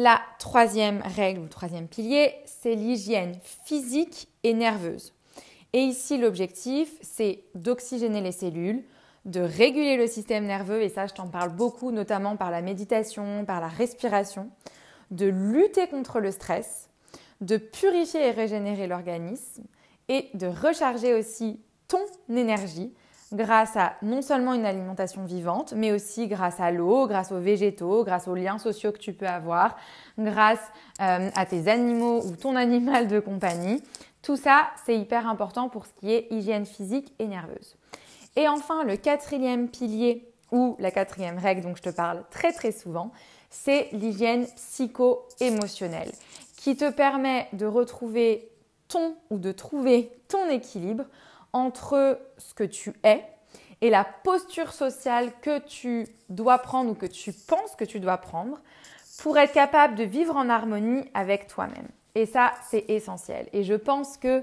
La 0.00 0.20
troisième 0.38 1.02
règle 1.16 1.40
ou 1.40 1.48
troisième 1.48 1.88
pilier, 1.88 2.32
c'est 2.44 2.76
l'hygiène 2.76 3.36
physique 3.42 4.28
et 4.44 4.54
nerveuse. 4.54 5.12
Et 5.72 5.80
ici, 5.80 6.18
l'objectif, 6.18 6.88
c'est 7.00 7.42
d'oxygéner 7.56 8.20
les 8.20 8.30
cellules, 8.30 8.84
de 9.24 9.40
réguler 9.40 9.96
le 9.96 10.06
système 10.06 10.46
nerveux, 10.46 10.82
et 10.82 10.88
ça, 10.88 11.08
je 11.08 11.14
t'en 11.14 11.26
parle 11.26 11.50
beaucoup, 11.50 11.90
notamment 11.90 12.36
par 12.36 12.52
la 12.52 12.62
méditation, 12.62 13.44
par 13.44 13.60
la 13.60 13.66
respiration, 13.66 14.50
de 15.10 15.26
lutter 15.26 15.88
contre 15.88 16.20
le 16.20 16.30
stress, 16.30 16.90
de 17.40 17.56
purifier 17.56 18.28
et 18.28 18.30
régénérer 18.30 18.86
l'organisme, 18.86 19.64
et 20.08 20.28
de 20.34 20.46
recharger 20.46 21.12
aussi 21.12 21.58
ton 21.88 21.98
énergie 22.32 22.94
grâce 23.32 23.76
à 23.76 23.94
non 24.02 24.22
seulement 24.22 24.54
une 24.54 24.64
alimentation 24.64 25.24
vivante, 25.24 25.74
mais 25.76 25.92
aussi 25.92 26.28
grâce 26.28 26.60
à 26.60 26.70
l'eau, 26.70 27.06
grâce 27.06 27.32
aux 27.32 27.40
végétaux, 27.40 28.04
grâce 28.04 28.28
aux 28.28 28.34
liens 28.34 28.58
sociaux 28.58 28.92
que 28.92 28.98
tu 28.98 29.12
peux 29.12 29.26
avoir, 29.26 29.76
grâce 30.18 30.60
euh, 31.00 31.30
à 31.34 31.46
tes 31.46 31.68
animaux 31.68 32.22
ou 32.24 32.36
ton 32.36 32.56
animal 32.56 33.08
de 33.08 33.20
compagnie. 33.20 33.82
Tout 34.22 34.36
ça, 34.36 34.68
c'est 34.84 34.96
hyper 34.96 35.28
important 35.28 35.68
pour 35.68 35.86
ce 35.86 35.92
qui 36.00 36.12
est 36.12 36.26
hygiène 36.30 36.66
physique 36.66 37.14
et 37.18 37.26
nerveuse. 37.26 37.76
Et 38.36 38.48
enfin, 38.48 38.84
le 38.84 38.96
quatrième 38.96 39.68
pilier 39.68 40.32
ou 40.50 40.76
la 40.78 40.90
quatrième 40.90 41.38
règle 41.38 41.62
dont 41.62 41.74
je 41.74 41.82
te 41.82 41.90
parle 41.90 42.24
très 42.30 42.52
très 42.52 42.72
souvent, 42.72 43.12
c'est 43.50 43.88
l'hygiène 43.92 44.46
psycho-émotionnelle 44.46 46.12
qui 46.56 46.76
te 46.76 46.90
permet 46.90 47.48
de 47.52 47.66
retrouver 47.66 48.50
ton 48.88 49.16
ou 49.30 49.38
de 49.38 49.52
trouver 49.52 50.10
ton 50.28 50.48
équilibre 50.48 51.04
entre 51.52 52.18
ce 52.38 52.54
que 52.54 52.64
tu 52.64 52.92
es 53.04 53.24
et 53.80 53.90
la 53.90 54.04
posture 54.04 54.72
sociale 54.72 55.30
que 55.40 55.58
tu 55.60 56.06
dois 56.28 56.58
prendre 56.58 56.90
ou 56.90 56.94
que 56.94 57.06
tu 57.06 57.32
penses 57.32 57.76
que 57.76 57.84
tu 57.84 58.00
dois 58.00 58.18
prendre 58.18 58.60
pour 59.22 59.38
être 59.38 59.52
capable 59.52 59.94
de 59.94 60.04
vivre 60.04 60.36
en 60.36 60.48
harmonie 60.48 61.04
avec 61.14 61.46
toi-même. 61.46 61.88
Et 62.14 62.26
ça, 62.26 62.52
c'est 62.68 62.84
essentiel. 62.88 63.48
Et 63.52 63.62
je 63.62 63.74
pense 63.74 64.16
que 64.16 64.42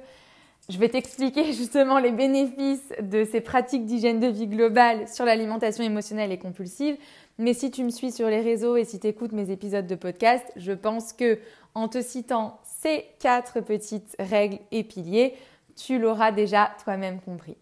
je 0.69 0.77
vais 0.77 0.89
t'expliquer 0.89 1.53
justement 1.53 1.99
les 1.99 2.11
bénéfices 2.11 2.93
de 3.01 3.25
ces 3.25 3.41
pratiques 3.41 3.85
d'hygiène 3.85 4.19
de 4.19 4.27
vie 4.27 4.47
globale 4.47 5.07
sur 5.07 5.25
l'alimentation 5.25 5.83
émotionnelle 5.83 6.31
et 6.31 6.39
compulsive. 6.39 6.97
Mais 7.37 7.53
si 7.53 7.71
tu 7.71 7.83
me 7.83 7.89
suis 7.89 8.11
sur 8.11 8.29
les 8.29 8.41
réseaux 8.41 8.77
et 8.77 8.85
si 8.85 8.99
tu 8.99 9.07
écoutes 9.07 9.33
mes 9.33 9.51
épisodes 9.51 9.87
de 9.87 9.95
podcast, 9.95 10.45
je 10.55 10.71
pense 10.71 11.11
que 11.11 11.39
en 11.73 11.89
te 11.89 12.01
citant 12.01 12.59
ces 12.63 13.05
quatre 13.19 13.59
petites 13.59 14.15
règles 14.19 14.59
et 14.71 14.83
piliers, 14.83 15.35
tu 15.75 15.99
l'auras 15.99 16.31
déjà 16.31 16.71
toi-même 16.83 17.19
compris. 17.21 17.57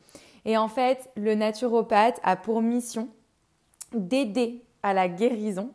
Et 0.45 0.57
en 0.57 0.67
fait, 0.67 1.09
le 1.15 1.35
naturopathe 1.35 2.19
a 2.23 2.35
pour 2.35 2.61
mission 2.61 3.09
d'aider 3.93 4.63
à 4.81 4.93
la 4.93 5.07
guérison 5.07 5.71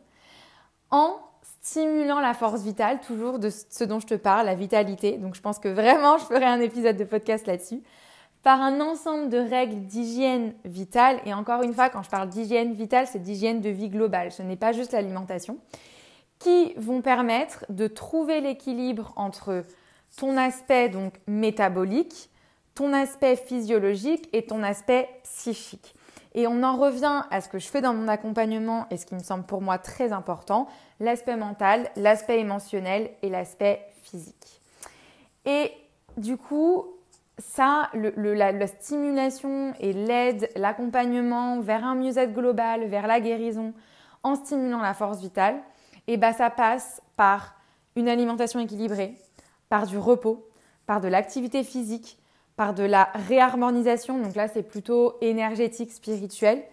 en 0.91 1.15
stimulant 1.61 2.19
la 2.19 2.33
force 2.33 2.61
vitale, 2.61 2.99
toujours 2.99 3.39
de 3.39 3.49
ce 3.49 3.83
dont 3.83 3.99
je 3.99 4.07
te 4.07 4.13
parle, 4.13 4.45
la 4.45 4.55
vitalité. 4.55 5.17
Donc 5.17 5.35
je 5.35 5.41
pense 5.41 5.59
que 5.59 5.67
vraiment, 5.67 6.17
je 6.17 6.25
ferai 6.25 6.45
un 6.45 6.59
épisode 6.59 6.97
de 6.97 7.03
podcast 7.03 7.47
là-dessus. 7.47 7.81
Par 8.41 8.61
un 8.61 8.79
ensemble 8.79 9.29
de 9.29 9.37
règles 9.37 9.85
d'hygiène 9.85 10.53
vitale. 10.63 11.19
Et 11.25 11.33
encore 11.33 11.61
une 11.61 11.73
fois, 11.73 11.89
quand 11.89 12.03
je 12.03 12.09
parle 12.09 12.29
d'hygiène 12.29 12.73
vitale, 12.73 13.05
c'est 13.05 13.21
d'hygiène 13.21 13.59
de 13.59 13.69
vie 13.69 13.89
globale. 13.89 14.31
Ce 14.31 14.41
n'est 14.41 14.55
pas 14.55 14.71
juste 14.71 14.93
l'alimentation. 14.93 15.57
Qui 16.39 16.73
vont 16.77 17.01
permettre 17.01 17.65
de 17.67 17.87
trouver 17.87 18.39
l'équilibre 18.39 19.11
entre 19.17 19.65
ton 20.19 20.35
aspect 20.35 20.89
donc 20.89 21.13
métabolique, 21.27 22.29
ton 22.75 22.91
aspect 22.91 23.37
physiologique 23.37 24.27
et 24.33 24.45
ton 24.45 24.63
aspect 24.63 25.07
psychique. 25.23 25.95
Et 26.35 26.45
on 26.45 26.61
en 26.61 26.75
revient 26.75 27.23
à 27.31 27.39
ce 27.39 27.47
que 27.47 27.57
je 27.57 27.67
fais 27.67 27.79
dans 27.79 27.93
mon 27.93 28.09
accompagnement 28.09 28.85
et 28.91 28.97
ce 28.97 29.05
qui 29.05 29.15
me 29.15 29.23
semble 29.23 29.45
pour 29.45 29.61
moi 29.61 29.77
très 29.77 30.11
important, 30.11 30.67
l'aspect 30.99 31.37
mental, 31.37 31.89
l'aspect 31.95 32.41
émotionnel 32.41 33.09
et 33.23 33.29
l'aspect 33.29 33.87
physique. 34.03 34.61
Et 35.45 35.71
du 36.17 36.35
coup, 36.35 36.85
ça, 37.37 37.89
la, 37.93 38.67
stimulation 38.67 39.73
et 39.79 39.93
l'aide, 39.93 40.49
l'accompagnement 40.57 41.61
vers 41.61 41.85
un 41.85 41.95
mieux-être 41.95 42.33
global, 42.33 42.85
vers 42.87 43.07
la 43.07 43.21
guérison, 43.21 43.73
en 44.23 44.35
stimulant 44.35 44.81
la 44.81 44.93
force 44.93 45.21
vitale, 45.21 45.55
et 46.07 46.13
eh 46.13 46.17
ben 46.17 46.33
ça 46.33 46.49
passe 46.49 47.01
par 47.15 47.55
une 47.95 48.09
alimentation 48.09 48.59
équilibrée, 48.59 49.15
par 49.69 49.87
du 49.87 49.97
repos, 49.97 50.49
par 50.85 51.01
de 51.01 51.07
l'activité 51.07 51.63
physique, 51.63 52.17
par 52.55 52.73
de 52.73 52.83
la 52.83 53.09
réharmonisation, 53.13 54.19
donc 54.19 54.35
là 54.35 54.47
c'est 54.47 54.63
plutôt 54.63 55.15
énergétique, 55.21 55.91
spirituel, 55.91 56.63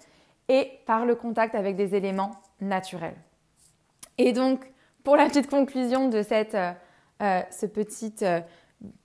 et 0.48 0.70
par 0.86 1.06
le 1.06 1.14
contact 1.14 1.54
avec 1.54 1.76
des 1.76 1.94
éléments 1.94 2.32
naturels. 2.60 3.16
Et 4.18 4.32
donc, 4.32 4.64
pour 5.04 5.16
la 5.16 5.26
petite 5.26 5.48
conclusion 5.48 6.08
de 6.08 6.22
cette 6.22 6.54
euh, 6.54 6.72
euh, 7.22 7.68
petite 7.72 8.22
euh, 8.22 8.40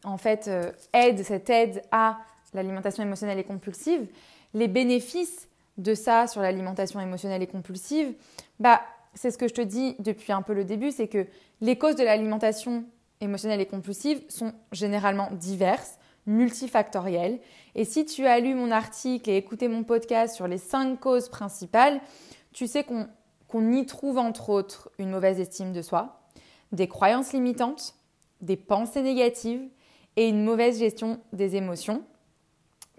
en 0.03 0.17
fait 0.17 0.49
aide, 0.93 1.23
cette 1.23 1.49
aide 1.49 1.81
à 1.91 2.17
l'alimentation 2.53 3.03
émotionnelle 3.03 3.39
et 3.39 3.43
compulsive, 3.43 4.07
les 4.53 4.67
bénéfices 4.67 5.47
de 5.77 5.93
ça 5.93 6.27
sur 6.27 6.41
l'alimentation 6.41 6.99
émotionnelle 6.99 7.41
et 7.41 7.47
compulsive, 7.47 8.13
bah 8.59 8.81
c'est 9.13 9.31
ce 9.31 9.37
que 9.37 9.47
je 9.47 9.53
te 9.53 9.61
dis 9.61 9.95
depuis 9.99 10.31
un 10.31 10.41
peu 10.41 10.53
le 10.53 10.63
début, 10.63 10.91
c'est 10.91 11.07
que 11.07 11.25
les 11.61 11.77
causes 11.77 11.95
de 11.95 12.03
l'alimentation 12.03 12.85
émotionnelle 13.21 13.61
et 13.61 13.65
compulsive 13.65 14.21
sont 14.27 14.53
généralement 14.71 15.29
diverses 15.31 15.97
multifactoriel. 16.25 17.39
Et 17.75 17.85
si 17.85 18.05
tu 18.05 18.25
as 18.25 18.39
lu 18.39 18.53
mon 18.53 18.71
article 18.71 19.29
et 19.29 19.37
écouté 19.37 19.67
mon 19.67 19.83
podcast 19.83 20.35
sur 20.35 20.47
les 20.47 20.57
cinq 20.57 20.99
causes 20.99 21.29
principales, 21.29 22.01
tu 22.53 22.67
sais 22.67 22.83
qu'on 22.83 23.71
y 23.71 23.85
trouve 23.85 24.17
entre 24.17 24.49
autres 24.49 24.91
une 24.97 25.09
mauvaise 25.09 25.39
estime 25.39 25.73
de 25.73 25.81
soi, 25.81 26.21
des 26.71 26.87
croyances 26.87 27.33
limitantes, 27.33 27.95
des 28.41 28.57
pensées 28.57 29.01
négatives 29.01 29.67
et 30.15 30.27
une 30.27 30.43
mauvaise 30.43 30.79
gestion 30.79 31.19
des 31.33 31.55
émotions, 31.55 32.03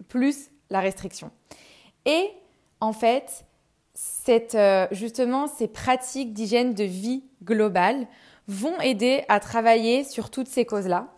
plus 0.09 0.51
la 0.71 0.81
restriction. 0.81 1.31
Et 2.07 2.31
en 2.81 2.93
fait, 2.93 3.45
euh, 4.55 4.87
justement, 4.91 5.47
ces 5.47 5.69
pratiques 5.69 6.33
d'hygiène 6.33 6.75
de 6.75 6.85
vie 6.85 7.25
globale 7.45 8.07
vont 8.49 8.79
aider 8.81 9.25
à 9.29 9.41
travailler 9.41 10.05
sur 10.05 10.31
toutes 10.31 10.49
ces 10.49 10.65
causes-là 10.65 11.09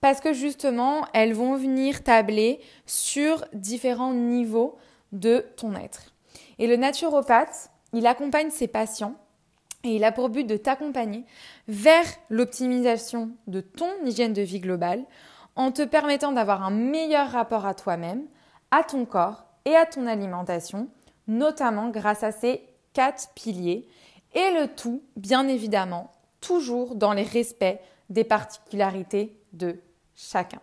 parce 0.00 0.20
que 0.20 0.32
justement, 0.32 1.06
elles 1.14 1.32
vont 1.32 1.56
venir 1.56 2.04
tabler 2.04 2.60
sur 2.84 3.44
différents 3.52 4.12
niveaux 4.12 4.76
de 5.12 5.44
ton 5.56 5.74
être. 5.74 6.12
Et 6.58 6.66
le 6.66 6.76
naturopathe, 6.76 7.70
il 7.92 8.06
accompagne 8.06 8.50
ses 8.50 8.68
patients 8.68 9.14
et 9.84 9.96
il 9.96 10.04
a 10.04 10.12
pour 10.12 10.28
but 10.28 10.44
de 10.44 10.56
t'accompagner 10.56 11.24
vers 11.68 12.04
l'optimisation 12.28 13.30
de 13.46 13.60
ton 13.60 13.88
hygiène 14.04 14.32
de 14.32 14.42
vie 14.42 14.60
globale 14.60 15.04
en 15.54 15.72
te 15.72 15.82
permettant 15.82 16.32
d'avoir 16.32 16.62
un 16.62 16.70
meilleur 16.70 17.30
rapport 17.30 17.66
à 17.66 17.74
toi-même, 17.74 18.26
à 18.70 18.82
ton 18.82 19.06
corps 19.06 19.44
et 19.64 19.74
à 19.74 19.86
ton 19.86 20.06
alimentation, 20.06 20.88
notamment 21.28 21.88
grâce 21.88 22.22
à 22.22 22.32
ces 22.32 22.62
quatre 22.92 23.30
piliers 23.34 23.88
et 24.34 24.50
le 24.52 24.68
tout, 24.68 25.02
bien 25.16 25.48
évidemment, 25.48 26.12
toujours 26.46 26.94
dans 26.94 27.12
les 27.12 27.22
respects 27.22 27.80
des 28.08 28.24
particularités 28.24 29.36
de 29.52 29.80
chacun. 30.14 30.60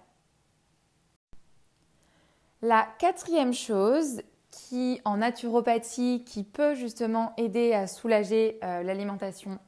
La 2.61 2.87
quatrième 2.99 3.53
chose 3.53 4.21
qui, 4.51 5.01
en 5.03 5.17
naturopathie, 5.17 6.23
qui 6.25 6.43
peut 6.43 6.75
justement 6.75 7.33
aider 7.37 7.73
à 7.73 7.87
soulager 7.87 8.59
euh, 8.63 8.83
l'alimentation 8.83 9.59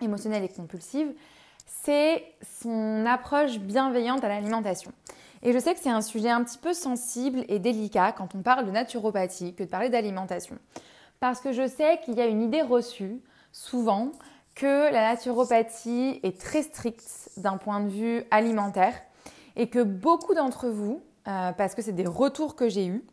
émotionnelle 0.00 0.44
et 0.44 0.48
compulsive, 0.48 1.12
c'est 1.66 2.24
son 2.60 3.04
approche 3.06 3.58
bienveillante 3.58 4.24
à 4.24 4.28
l'alimentation. 4.28 4.92
Et 5.42 5.52
je 5.52 5.58
sais 5.58 5.74
que 5.74 5.80
c'est 5.80 5.90
un 5.90 6.02
sujet 6.02 6.30
un 6.30 6.44
petit 6.44 6.58
peu 6.58 6.72
sensible 6.72 7.44
et 7.48 7.58
délicat 7.58 8.12
quand 8.12 8.34
on 8.34 8.42
parle 8.42 8.66
de 8.66 8.70
naturopathie 8.70 9.54
que 9.54 9.64
de 9.64 9.68
parler 9.68 9.88
d'alimentation. 9.88 10.58
Parce 11.18 11.40
que 11.40 11.52
je 11.52 11.66
sais 11.66 12.00
qu'il 12.04 12.14
y 12.14 12.20
a 12.20 12.26
une 12.26 12.42
idée 12.42 12.62
reçue, 12.62 13.20
souvent, 13.52 14.12
que 14.54 14.92
la 14.92 15.12
naturopathie 15.12 16.20
est 16.22 16.38
très 16.40 16.62
stricte 16.62 17.30
d'un 17.36 17.56
point 17.56 17.80
de 17.80 17.88
vue 17.88 18.24
alimentaire 18.30 18.94
et 19.56 19.68
que 19.68 19.82
beaucoup 19.82 20.34
d'entre 20.34 20.68
vous, 20.68 21.02
euh, 21.28 21.52
parce 21.52 21.74
que 21.74 21.82
c'est 21.82 21.92
des 21.92 22.06
retours 22.06 22.56
que 22.56 22.68
j'ai 22.68 22.86
eus, 22.86 23.04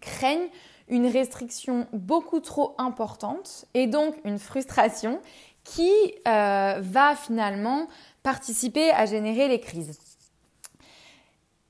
craignent 0.00 0.48
une 0.88 1.06
restriction 1.06 1.86
beaucoup 1.92 2.40
trop 2.40 2.74
importante 2.78 3.64
et 3.74 3.86
donc 3.86 4.14
une 4.24 4.38
frustration 4.38 5.20
qui 5.62 5.90
euh, 6.28 6.78
va 6.80 7.16
finalement 7.16 7.88
participer 8.22 8.90
à 8.90 9.06
générer 9.06 9.48
les 9.48 9.60
crises. 9.60 9.98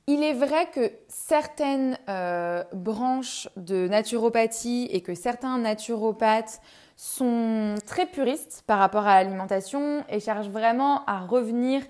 Il 0.07 0.23
est 0.23 0.35
vrai 0.35 0.69
que 0.71 0.93
certaines 1.09 1.99
euh, 2.09 2.63
branches 2.75 3.49
de 3.57 3.89
naturopathie 3.89 4.87
et 4.91 5.01
que 5.01 5.15
certains 5.15 5.57
naturopathes 5.59 6.61
sont 6.97 7.75
très 7.87 8.07
puristes 8.07 8.63
par 8.67 8.79
rapport 8.79 9.07
à 9.07 9.23
l'alimentation 9.23 10.05
et 10.09 10.21
cherchent 10.21 10.49
vraiment 10.49 11.05
à 11.07 11.21
revenir 11.21 11.83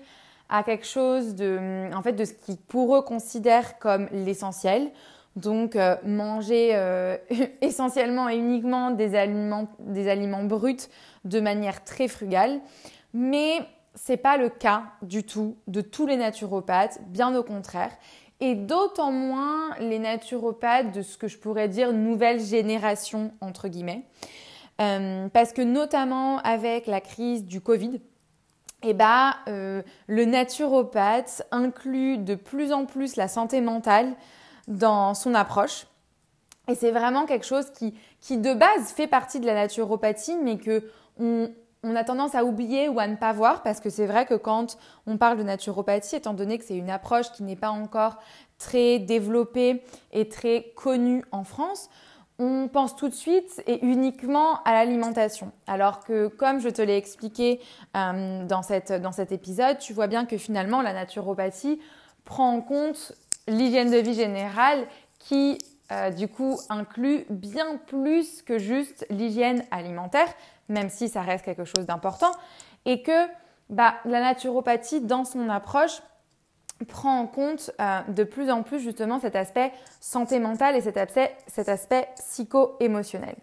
à 0.49 0.63
quelque 0.63 0.85
chose 0.85 1.35
de, 1.35 1.89
en 1.93 2.01
fait, 2.01 2.13
de 2.13 2.25
ce 2.25 2.33
qu'ils 2.33 2.57
pour 2.57 2.95
eux 2.95 3.01
considèrent 3.01 3.79
comme 3.79 4.07
l'essentiel. 4.11 4.91
Donc 5.35 5.75
euh, 5.75 5.95
manger 6.05 6.71
euh, 6.73 7.17
essentiellement 7.61 8.29
et 8.29 8.37
uniquement 8.37 8.91
des 8.91 9.15
aliments, 9.15 9.67
des 9.79 10.07
aliments 10.07 10.43
bruts 10.43 10.87
de 11.25 11.39
manière 11.39 11.83
très 11.83 12.07
frugale. 12.07 12.61
Mais 13.13 13.59
c'est 13.95 14.17
pas 14.17 14.37
le 14.37 14.49
cas 14.49 14.83
du 15.01 15.23
tout 15.23 15.57
de 15.67 15.81
tous 15.81 16.05
les 16.05 16.17
naturopathes, 16.17 16.99
bien 17.07 17.35
au 17.35 17.43
contraire. 17.43 17.91
Et 18.41 18.55
d'autant 18.55 19.11
moins 19.11 19.75
les 19.79 19.99
naturopathes 19.99 20.91
de 20.93 21.01
ce 21.01 21.17
que 21.17 21.27
je 21.27 21.37
pourrais 21.37 21.69
dire 21.69 21.93
nouvelle 21.93 22.39
génération 22.39 23.33
entre 23.41 23.67
guillemets. 23.67 24.03
Euh, 24.81 25.29
parce 25.29 25.53
que 25.53 25.61
notamment 25.61 26.39
avec 26.39 26.87
la 26.87 26.99
crise 26.99 27.45
du 27.45 27.61
Covid, 27.61 28.01
eh 28.83 28.93
ben, 28.93 29.33
euh, 29.47 29.81
le 30.07 30.25
naturopathe 30.25 31.43
inclut 31.51 32.17
de 32.17 32.35
plus 32.35 32.73
en 32.73 32.85
plus 32.85 33.15
la 33.15 33.27
santé 33.27 33.61
mentale 33.61 34.13
dans 34.67 35.13
son 35.13 35.33
approche. 35.33 35.87
Et 36.67 36.75
c'est 36.75 36.91
vraiment 36.91 37.25
quelque 37.25 37.45
chose 37.45 37.71
qui, 37.71 37.93
qui, 38.19 38.37
de 38.37 38.53
base 38.53 38.91
fait 38.91 39.07
partie 39.07 39.39
de 39.39 39.45
la 39.45 39.53
naturopathie, 39.53 40.35
mais 40.43 40.57
que 40.57 40.83
on, 41.19 41.49
a 41.95 42.03
tendance 42.03 42.35
à 42.35 42.43
oublier 42.43 42.89
ou 42.89 42.99
à 42.99 43.07
ne 43.07 43.15
pas 43.15 43.31
voir, 43.31 43.61
parce 43.61 43.79
que 43.79 43.89
c'est 43.89 44.07
vrai 44.07 44.25
que 44.25 44.33
quand 44.33 44.77
on 45.05 45.17
parle 45.17 45.37
de 45.37 45.43
naturopathie, 45.43 46.15
étant 46.15 46.33
donné 46.33 46.57
que 46.57 46.65
c'est 46.65 46.77
une 46.77 46.89
approche 46.89 47.31
qui 47.31 47.43
n'est 47.43 47.55
pas 47.55 47.69
encore 47.69 48.17
très 48.57 48.99
développée 48.99 49.83
et 50.11 50.27
très 50.27 50.73
connue 50.75 51.23
en 51.31 51.43
France, 51.43 51.89
on 52.37 52.67
pense 52.67 52.95
tout 52.95 53.07
de 53.07 53.13
suite 53.13 53.63
et 53.65 53.85
uniquement 53.85 54.61
à 54.63 54.73
l'alimentation. 54.73 55.51
Alors 55.67 56.03
que, 56.03 56.27
comme 56.27 56.59
je 56.59 56.69
te 56.69 56.81
l'ai 56.81 56.97
expliqué 56.97 57.61
euh, 57.95 58.45
dans, 58.45 58.61
dans 58.99 59.11
cet 59.11 59.31
épisode, 59.31 59.77
tu 59.79 59.93
vois 59.93 60.07
bien 60.07 60.25
que 60.25 60.37
finalement, 60.37 60.81
la 60.81 60.93
naturopathie 60.93 61.79
prend 62.25 62.51
en 62.51 62.61
compte 62.61 63.13
l'hygiène 63.47 63.91
de 63.91 63.97
vie 63.97 64.15
générale 64.15 64.85
qui, 65.19 65.57
euh, 65.91 66.09
du 66.09 66.27
coup, 66.27 66.59
inclut 66.69 67.25
bien 67.29 67.77
plus 67.77 68.41
que 68.41 68.57
juste 68.57 69.05
l'hygiène 69.09 69.63
alimentaire, 69.71 70.27
même 70.67 70.89
si 70.89 71.07
ça 71.07 71.21
reste 71.21 71.45
quelque 71.45 71.65
chose 71.65 71.85
d'important, 71.85 72.31
et 72.85 73.01
que 73.01 73.27
bah, 73.69 73.95
la 74.05 74.19
naturopathie, 74.19 75.01
dans 75.01 75.25
son 75.25 75.49
approche, 75.49 76.01
prend 76.83 77.19
en 77.19 77.27
compte 77.27 77.71
euh, 77.79 78.01
de 78.09 78.23
plus 78.23 78.51
en 78.51 78.63
plus 78.63 78.79
justement 78.79 79.19
cet 79.19 79.35
aspect 79.35 79.71
santé 80.01 80.39
mentale 80.39 80.75
et 80.75 80.81
cet 80.81 80.97
aspect, 80.97 81.35
cet 81.47 81.69
psycho-émotionnel. 82.17 83.35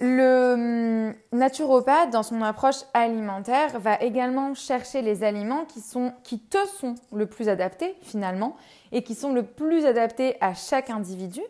Le 0.00 0.52
hum, 0.52 1.14
naturopathe, 1.32 2.10
dans 2.10 2.22
son 2.22 2.42
approche 2.42 2.84
alimentaire, 2.94 3.80
va 3.80 4.00
également 4.00 4.54
chercher 4.54 5.02
les 5.02 5.24
aliments 5.24 5.64
qui 5.64 6.38
te 6.38 6.58
sont 6.66 6.94
le 7.12 7.26
plus 7.26 7.48
adaptés 7.48 7.96
finalement 8.02 8.56
et 8.92 9.02
qui 9.02 9.14
sont 9.14 9.32
le 9.32 9.42
plus 9.42 9.86
adaptés 9.86 10.36
à 10.40 10.54
chaque 10.54 10.90
individu, 10.90 11.40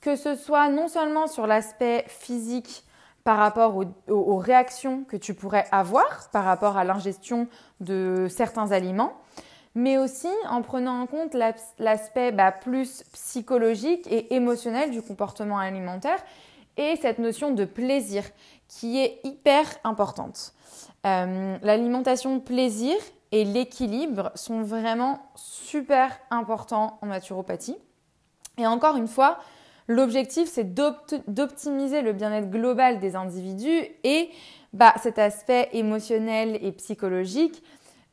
que 0.00 0.14
ce 0.14 0.36
soit 0.36 0.68
non 0.68 0.86
seulement 0.86 1.26
sur 1.26 1.46
l'aspect 1.46 2.04
physique 2.06 2.84
par 3.24 3.36
rapport 3.36 3.76
aux 4.08 4.36
réactions 4.38 5.04
que 5.04 5.16
tu 5.16 5.34
pourrais 5.34 5.66
avoir 5.72 6.30
par 6.32 6.44
rapport 6.44 6.76
à 6.78 6.84
l'ingestion 6.84 7.48
de 7.80 8.28
certains 8.30 8.72
aliments, 8.72 9.12
mais 9.74 9.98
aussi 9.98 10.28
en 10.48 10.62
prenant 10.62 11.00
en 11.00 11.06
compte 11.06 11.34
l'aspect 11.78 12.32
bah, 12.32 12.52
plus 12.52 13.04
psychologique 13.12 14.06
et 14.10 14.34
émotionnel 14.34 14.90
du 14.90 15.02
comportement 15.02 15.58
alimentaire 15.58 16.18
et 16.76 16.96
cette 16.96 17.18
notion 17.18 17.52
de 17.52 17.64
plaisir 17.64 18.24
qui 18.68 18.98
est 18.98 19.20
hyper 19.24 19.64
importante. 19.84 20.52
Euh, 21.06 21.56
l'alimentation 21.62 22.40
plaisir 22.40 22.94
et 23.32 23.44
l'équilibre 23.44 24.32
sont 24.34 24.62
vraiment 24.62 25.20
super 25.36 26.18
importants 26.30 26.98
en 27.02 27.06
naturopathie. 27.06 27.76
Et 28.58 28.66
encore 28.66 28.96
une 28.96 29.08
fois, 29.08 29.38
l'objectif 29.88 30.48
c'est 30.48 30.74
d'optimiser 30.74 32.02
le 32.02 32.12
bien-être 32.12 32.50
global 32.50 32.98
des 32.98 33.16
individus 33.16 33.86
et 34.04 34.30
bah, 34.72 34.94
cet 35.02 35.18
aspect 35.18 35.68
émotionnel 35.72 36.58
et 36.62 36.72
psychologique 36.72 37.62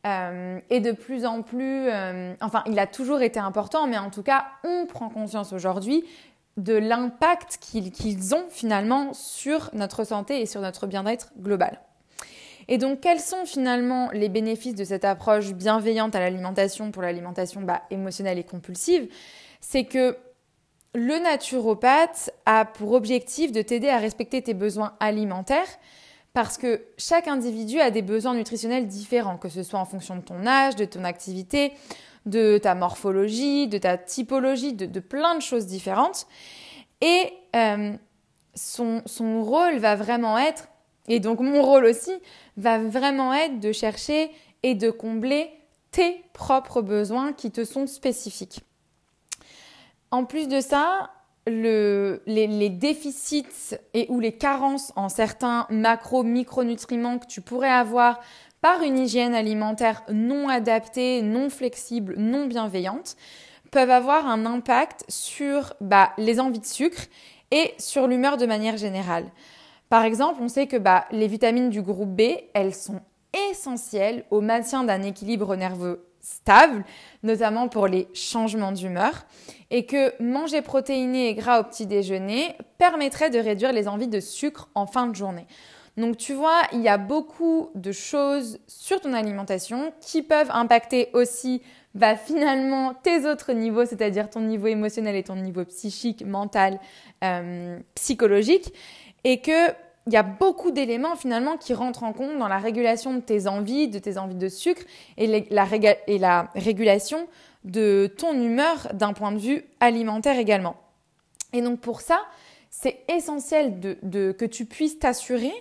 euh, 0.05 0.59
et 0.69 0.79
de 0.79 0.91
plus 0.91 1.25
en 1.25 1.41
plus, 1.41 1.89
euh, 1.89 2.33
enfin, 2.41 2.63
il 2.67 2.79
a 2.79 2.87
toujours 2.87 3.21
été 3.21 3.39
important, 3.39 3.87
mais 3.87 3.97
en 3.97 4.09
tout 4.09 4.23
cas, 4.23 4.45
on 4.63 4.85
prend 4.85 5.09
conscience 5.09 5.53
aujourd'hui 5.53 6.05
de 6.55 6.73
l'impact 6.73 7.57
qu'ils 7.59 8.35
ont 8.35 8.45
finalement 8.49 9.13
sur 9.13 9.69
notre 9.73 10.03
santé 10.03 10.41
et 10.41 10.45
sur 10.45 10.61
notre 10.61 10.87
bien-être 10.87 11.31
global. 11.39 11.79
Et 12.67 12.77
donc, 12.77 13.01
quels 13.01 13.19
sont 13.19 13.45
finalement 13.45 14.09
les 14.11 14.27
bénéfices 14.27 14.75
de 14.75 14.83
cette 14.83 15.05
approche 15.05 15.53
bienveillante 15.53 16.15
à 16.15 16.19
l'alimentation 16.19 16.91
pour 16.91 17.01
l'alimentation 17.01 17.61
bah, 17.61 17.83
émotionnelle 17.91 18.39
et 18.39 18.43
compulsive? 18.43 19.07
C'est 19.61 19.85
que 19.85 20.17
le 20.95 21.21
naturopathe 21.21 22.31
a 22.45 22.65
pour 22.65 22.93
objectif 22.93 23.51
de 23.51 23.61
t'aider 23.61 23.89
à 23.89 23.99
respecter 23.99 24.41
tes 24.41 24.53
besoins 24.53 24.95
alimentaires, 24.99 25.67
parce 26.37 26.59
que 26.59 26.83
chaque 26.99 27.27
individu 27.27 27.79
a 27.79 27.89
des 27.89 28.03
besoins 28.03 28.35
nutritionnels 28.35 28.85
différents, 28.85 29.37
que 29.37 29.49
ce 29.49 29.63
soit 29.63 29.79
en 29.79 29.85
fonction 29.85 30.15
de 30.15 30.21
ton 30.21 30.45
âge, 30.45 30.75
de 30.75 30.85
ton 30.85 31.03
activité, 31.03 31.73
de 32.27 32.59
ta 32.59 32.75
morphologie, 32.75 33.67
de 33.67 33.79
ta 33.79 33.97
typologie, 33.97 34.73
de, 34.73 34.99
plein 34.99 35.33
de 35.33 35.41
choses 35.41 35.65
différentes. 35.65 36.27
Et 37.01 37.33
euh, 37.55 37.91
son, 38.53 39.01
son 39.07 39.43
rôle 39.43 39.79
va 39.79 39.95
vraiment 39.95 40.37
être, 40.37 40.67
et 41.07 41.19
donc 41.19 41.39
mon 41.39 41.63
rôle 41.63 41.85
aussi, 41.85 42.13
va 42.55 42.77
vraiment 42.77 43.33
être 43.33 43.59
de 43.59 43.71
chercher 43.71 44.29
et 44.61 44.75
de 44.75 44.91
combler 44.91 45.49
tes 45.89 46.23
propres 46.33 46.83
besoins 46.83 47.33
qui 47.33 47.49
te 47.49 47.65
sont 47.65 47.87
spécifiques. 47.87 48.61
En 50.11 50.23
plus 50.23 50.47
de 50.47 50.61
ça, 50.61 51.09
les, 51.47 52.69
déficits 52.69 53.75
et 53.93 54.05
ou 54.09 54.19
les 54.19 54.33
carences 54.33 54.91
en 54.95 55.09
certains 55.09 55.65
macro-micronutriments 55.69 57.19
que 57.19 57.27
tu 57.27 57.41
pourrais 57.41 57.69
avoir 57.69 58.19
par 58.61 58.81
une 58.81 58.97
hygiène 58.97 59.35
alimentaire 59.35 60.03
non 60.11 60.49
adaptée, 60.49 61.21
non 61.21 61.49
flexible, 61.49 62.15
non 62.17 62.47
bienveillante, 62.47 63.15
peuvent 63.71 63.91
avoir 63.91 64.27
un 64.27 64.45
impact 64.45 65.05
sur 65.07 65.73
bah, 65.81 66.11
les 66.17 66.39
envies 66.39 66.59
de 66.59 66.65
sucre 66.65 67.03
et 67.51 67.73
sur 67.77 68.07
l'humeur 68.07 68.37
de 68.37 68.45
manière 68.45 68.77
générale. 68.77 69.25
Par 69.89 70.03
exemple, 70.03 70.41
on 70.41 70.47
sait 70.47 70.67
que 70.67 70.77
bah, 70.77 71.05
les 71.11 71.27
vitamines 71.27 71.69
du 71.69 71.81
groupe 71.81 72.15
B, 72.15 72.21
elles 72.53 72.75
sont 72.75 73.01
essentielles 73.51 74.25
au 74.31 74.41
maintien 74.41 74.83
d'un 74.83 75.03
équilibre 75.03 75.55
nerveux 75.55 76.06
stable, 76.27 76.83
notamment 77.23 77.69
pour 77.69 77.87
les 77.87 78.07
changements 78.13 78.71
d'humeur, 78.73 79.25
et 79.71 79.85
que 79.85 80.21
manger 80.21 80.61
protéiné 80.61 81.29
et 81.29 81.35
gras 81.35 81.61
au 81.61 81.63
petit 81.63 81.85
déjeuner 81.85 82.55
permettrait 82.77 83.29
de 83.29 83.39
réduire 83.39 83.71
les 83.71 83.87
envies 83.87 84.07
de 84.07 84.19
sucre 84.19 84.69
en 84.75 84.85
fin 84.85 85.07
de 85.07 85.15
journée. 85.15 85.47
Donc 85.95 86.17
tu 86.17 86.33
vois, 86.33 86.61
il 86.73 86.81
y 86.81 86.89
a 86.89 86.97
beaucoup 86.97 87.69
de 87.75 87.91
choses 87.91 88.59
sur 88.67 88.99
ton 89.01 89.13
alimentation 89.13 89.93
qui 90.01 90.21
peuvent 90.21 90.51
impacter 90.51 91.09
aussi 91.13 91.61
bah, 91.95 92.15
finalement 92.15 92.93
tes 92.93 93.25
autres 93.25 93.53
niveaux, 93.53 93.85
c'est-à-dire 93.85 94.29
ton 94.29 94.41
niveau 94.41 94.67
émotionnel 94.67 95.15
et 95.15 95.23
ton 95.23 95.37
niveau 95.37 95.65
psychique, 95.65 96.25
mental, 96.25 96.79
euh, 97.23 97.79
psychologique, 97.95 98.73
et 99.23 99.41
que 99.41 99.71
il 100.07 100.13
y 100.13 100.17
a 100.17 100.23
beaucoup 100.23 100.71
d'éléments 100.71 101.17
finalement 101.17 101.57
qui 101.57 101.73
rentrent 101.73 102.03
en 102.03 102.13
compte 102.13 102.39
dans 102.39 102.47
la 102.47 102.59
régulation 102.59 103.13
de 103.13 103.19
tes 103.19 103.45
envies, 103.45 103.89
de 103.89 103.99
tes 103.99 104.17
envies 104.17 104.35
de 104.35 104.47
sucre 104.47 104.81
et, 105.17 105.45
la, 105.49 106.51
régulation 106.55 107.27
de 107.65 108.11
ton 108.17 108.33
humeur 108.33 108.87
d'un 108.93 109.11
point 109.11 109.33
de 109.33 109.37
vue 109.37 109.65
alimentaire 109.81 110.39
également. 110.39 110.77
Et 111.51 111.61
donc 111.61 111.81
pour 111.81 111.99
ça, 111.99 112.21
c'est 112.69 113.01
essentiel 113.09 113.81
de, 113.81 114.31
que 114.31 114.45
tu 114.45 114.65
puisses 114.65 114.97
t'assurer 114.97 115.53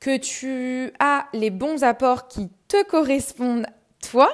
que 0.00 0.16
tu 0.16 0.92
as 0.98 1.26
les 1.34 1.50
bons 1.50 1.84
apports 1.84 2.28
qui 2.28 2.48
te 2.68 2.82
correspondent 2.84 3.66
toi 4.00 4.28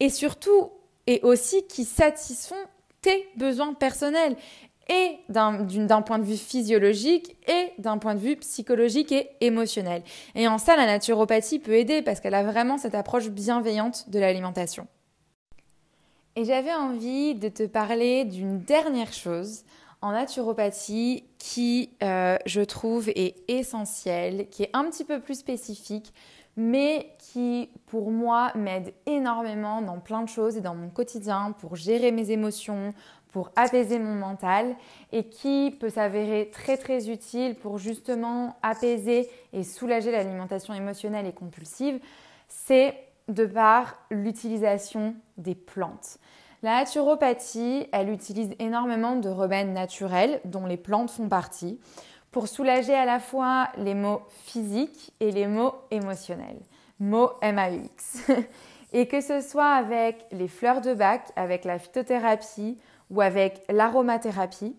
et 0.00 0.10
surtout 0.10 0.70
et 1.06 1.20
aussi 1.22 1.66
qui 1.66 1.84
satisfont 1.84 2.54
tes 3.00 3.26
besoins 3.36 3.72
personnels 3.72 4.36
et 4.88 5.18
d'un 5.28 6.02
point 6.02 6.18
de 6.18 6.24
vue 6.24 6.36
physiologique 6.36 7.36
et 7.46 7.72
d'un 7.78 7.98
point 7.98 8.14
de 8.14 8.20
vue 8.20 8.36
psychologique 8.36 9.12
et 9.12 9.30
émotionnel. 9.40 10.02
Et 10.34 10.48
en 10.48 10.58
ça, 10.58 10.76
la 10.76 10.86
naturopathie 10.86 11.58
peut 11.58 11.74
aider 11.74 12.02
parce 12.02 12.20
qu'elle 12.20 12.34
a 12.34 12.42
vraiment 12.42 12.78
cette 12.78 12.94
approche 12.94 13.28
bienveillante 13.28 14.08
de 14.08 14.18
l'alimentation. 14.18 14.86
Et 16.36 16.44
j'avais 16.44 16.72
envie 16.72 17.34
de 17.34 17.48
te 17.48 17.64
parler 17.66 18.24
d'une 18.24 18.60
dernière 18.60 19.12
chose 19.12 19.64
en 20.00 20.12
naturopathie 20.12 21.24
qui, 21.38 21.90
euh, 22.02 22.36
je 22.46 22.60
trouve, 22.60 23.08
est 23.08 23.34
essentielle, 23.48 24.48
qui 24.48 24.62
est 24.62 24.70
un 24.72 24.84
petit 24.84 25.04
peu 25.04 25.20
plus 25.20 25.38
spécifique, 25.38 26.12
mais 26.56 27.12
qui, 27.18 27.70
pour 27.86 28.10
moi, 28.10 28.52
m'aide 28.54 28.92
énormément 29.06 29.82
dans 29.82 29.98
plein 29.98 30.22
de 30.22 30.28
choses 30.28 30.56
et 30.56 30.60
dans 30.60 30.74
mon 30.74 30.88
quotidien 30.88 31.52
pour 31.58 31.76
gérer 31.76 32.10
mes 32.10 32.30
émotions, 32.30 32.94
pour 33.38 33.52
apaiser 33.54 34.00
mon 34.00 34.16
mental 34.16 34.74
et 35.12 35.28
qui 35.28 35.70
peut 35.78 35.90
s'avérer 35.90 36.50
très 36.52 36.76
très 36.76 37.08
utile 37.08 37.54
pour 37.54 37.78
justement 37.78 38.56
apaiser 38.64 39.30
et 39.52 39.62
soulager 39.62 40.10
l'alimentation 40.10 40.74
émotionnelle 40.74 41.24
et 41.24 41.32
compulsive, 41.32 42.00
c'est 42.48 42.96
de 43.28 43.46
par 43.46 43.94
l'utilisation 44.10 45.14
des 45.36 45.54
plantes. 45.54 46.18
La 46.64 46.80
naturopathie, 46.80 47.86
elle 47.92 48.10
utilise 48.10 48.50
énormément 48.58 49.14
de 49.14 49.28
remèdes 49.28 49.72
naturels 49.72 50.40
dont 50.44 50.66
les 50.66 50.76
plantes 50.76 51.12
font 51.12 51.28
partie 51.28 51.78
pour 52.32 52.48
soulager 52.48 52.94
à 52.94 53.04
la 53.04 53.20
fois 53.20 53.68
les 53.76 53.94
maux 53.94 54.22
physiques 54.46 55.12
et 55.20 55.30
les 55.30 55.46
maux 55.46 55.76
émotionnels. 55.92 56.58
Mots 56.98 57.30
MAUX. 57.40 58.26
et 58.92 59.06
que 59.06 59.20
ce 59.20 59.40
soit 59.40 59.70
avec 59.70 60.24
les 60.32 60.48
fleurs 60.48 60.80
de 60.80 60.94
bac, 60.94 61.22
avec 61.36 61.64
la 61.64 61.78
phytothérapie 61.78 62.78
ou 63.10 63.20
avec 63.20 63.62
l'aromathérapie, 63.68 64.76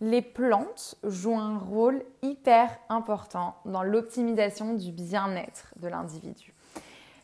les 0.00 0.22
plantes 0.22 0.96
jouent 1.04 1.38
un 1.38 1.58
rôle 1.58 2.04
hyper 2.22 2.76
important 2.88 3.56
dans 3.64 3.82
l'optimisation 3.82 4.74
du 4.74 4.92
bien-être 4.92 5.72
de 5.76 5.88
l'individu. 5.88 6.52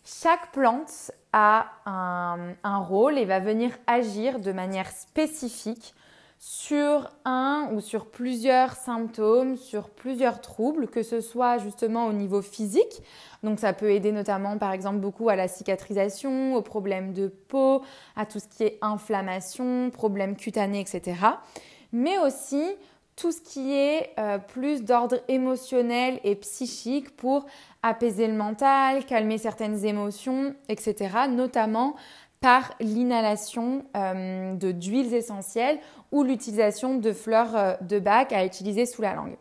Chaque 0.04 0.50
plante 0.52 1.12
a 1.32 1.66
un, 1.86 2.78
rôle 2.78 3.18
et 3.18 3.24
va 3.24 3.38
venir 3.38 3.70
agir 3.86 4.40
de 4.40 4.52
manière 4.52 4.90
spécifique 4.90 5.94
sur 6.44 7.08
un 7.24 7.68
ou 7.72 7.80
sur 7.80 8.06
plusieurs 8.06 8.72
symptômes, 8.72 9.56
sur 9.56 9.90
plusieurs 9.90 10.40
troubles, 10.40 10.88
que 10.88 11.04
ce 11.04 11.20
soit 11.20 11.58
justement 11.58 12.06
au 12.06 12.12
niveau 12.12 12.42
physique. 12.42 13.00
Donc 13.44 13.60
ça 13.60 13.72
peut 13.72 13.92
aider 13.92 14.10
notamment 14.10 14.58
par 14.58 14.72
exemple 14.72 14.98
beaucoup 14.98 15.28
à 15.28 15.36
la 15.36 15.46
cicatrisation, 15.46 16.56
aux 16.56 16.62
problèmes 16.62 17.12
de 17.12 17.28
peau, 17.28 17.82
à 18.16 18.26
tout 18.26 18.40
ce 18.40 18.48
qui 18.48 18.64
est 18.64 18.78
inflammation, 18.82 19.90
problèmes 19.90 20.34
cutanés, 20.34 20.80
etc. 20.80 21.14
Mais 21.92 22.18
aussi 22.18 22.74
tout 23.14 23.30
ce 23.30 23.40
qui 23.40 23.72
est 23.72 24.10
euh, 24.18 24.38
plus 24.38 24.82
d'ordre 24.82 25.18
émotionnel 25.28 26.18
et 26.24 26.34
psychique 26.34 27.14
pour 27.14 27.46
apaiser 27.84 28.26
le 28.26 28.34
mental, 28.34 29.04
calmer 29.04 29.38
certaines 29.38 29.84
émotions, 29.84 30.56
etc. 30.68 31.10
Notamment 31.28 31.94
par 32.42 32.74
l'inhalation 32.80 33.86
euh, 33.96 34.54
d'huiles 34.56 35.14
essentielles 35.14 35.78
ou 36.10 36.24
l'utilisation 36.24 36.96
de 36.96 37.12
fleurs 37.12 37.56
euh, 37.56 37.74
de 37.80 38.00
bac 38.00 38.32
à 38.32 38.44
utiliser 38.44 38.84
sous 38.84 39.00
la 39.00 39.14
langue. 39.14 39.36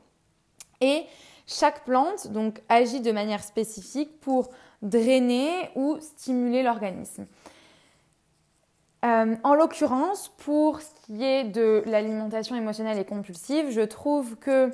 Et 0.82 1.04
chaque 1.48 1.84
plante 1.84 2.28
donc 2.28 2.62
agit 2.70 3.02
de 3.02 3.12
manière 3.12 3.44
spécifique 3.44 4.22
pour 4.22 4.52
drainer 4.84 5.70
ou 5.76 5.98
stimuler 6.00 6.62
l'organisme. 6.62 7.26
Euh, 9.04 9.36
en 9.44 9.56
l'occurrence, 9.56 10.32
pour 10.38 10.80
ce 10.80 10.92
qui 11.06 11.24
est 11.24 11.44
de 11.44 11.84
l'alimentation 11.88 12.56
émotionnelle 12.56 13.00
et 13.00 13.06
compulsive, 13.06 13.72
je 13.72 13.82
trouve 13.82 14.36
que 14.36 14.70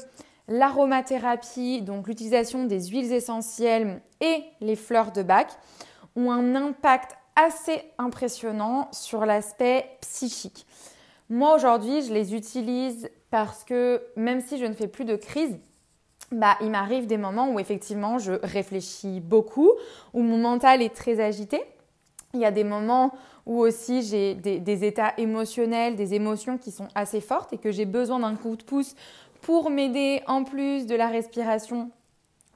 l'aromathérapie, 0.49 1.81
donc 1.81 2.09
l'utilisation 2.09 2.65
des 2.65 2.87
huiles 2.87 3.13
essentielles 3.13 4.01
et 4.19 4.43
les 4.59 4.75
fleurs 4.75 5.13
de 5.13 5.23
bac, 5.23 5.47
ont 6.17 6.29
un 6.29 6.55
impact 6.55 7.15
assez 7.37 7.83
impressionnant 7.97 8.89
sur 8.91 9.25
l'aspect 9.25 9.85
psychique. 10.01 10.65
Moi 11.29 11.55
aujourd'hui, 11.55 12.01
je 12.01 12.11
les 12.11 12.35
utilise 12.35 13.09
parce 13.29 13.63
que 13.63 14.01
même 14.15 14.41
si 14.41 14.57
je 14.57 14.65
ne 14.65 14.73
fais 14.73 14.87
plus 14.87 15.05
de 15.05 15.15
crise, 15.15 15.57
bah, 16.31 16.57
il 16.61 16.71
m'arrive 16.71 17.05
des 17.05 17.17
moments 17.17 17.49
où 17.49 17.59
effectivement 17.59 18.17
je 18.17 18.33
réfléchis 18.43 19.21
beaucoup, 19.21 19.71
où 20.13 20.21
mon 20.21 20.37
mental 20.37 20.81
est 20.81 20.93
très 20.93 21.21
agité. 21.21 21.61
Il 22.33 22.41
y 22.41 22.45
a 22.45 22.51
des 22.51 22.63
moments 22.63 23.13
où 23.45 23.59
aussi 23.59 24.01
j'ai 24.01 24.35
des, 24.35 24.83
états 24.83 25.13
émotionnels, 25.17 25.95
des 25.95 26.15
émotions 26.15 26.57
qui 26.57 26.71
sont 26.71 26.87
assez 26.95 27.21
fortes 27.21 27.53
et 27.53 27.57
que 27.57 27.71
j'ai 27.71 27.85
besoin 27.85 28.19
d'un 28.19 28.35
coup 28.35 28.55
de 28.57 28.63
pouce 28.63 28.95
pour 29.41 29.69
m'aider 29.69 30.21
en 30.27 30.43
plus 30.43 30.85
de 30.85 30.95
la 30.95 31.07
respiration, 31.07 31.91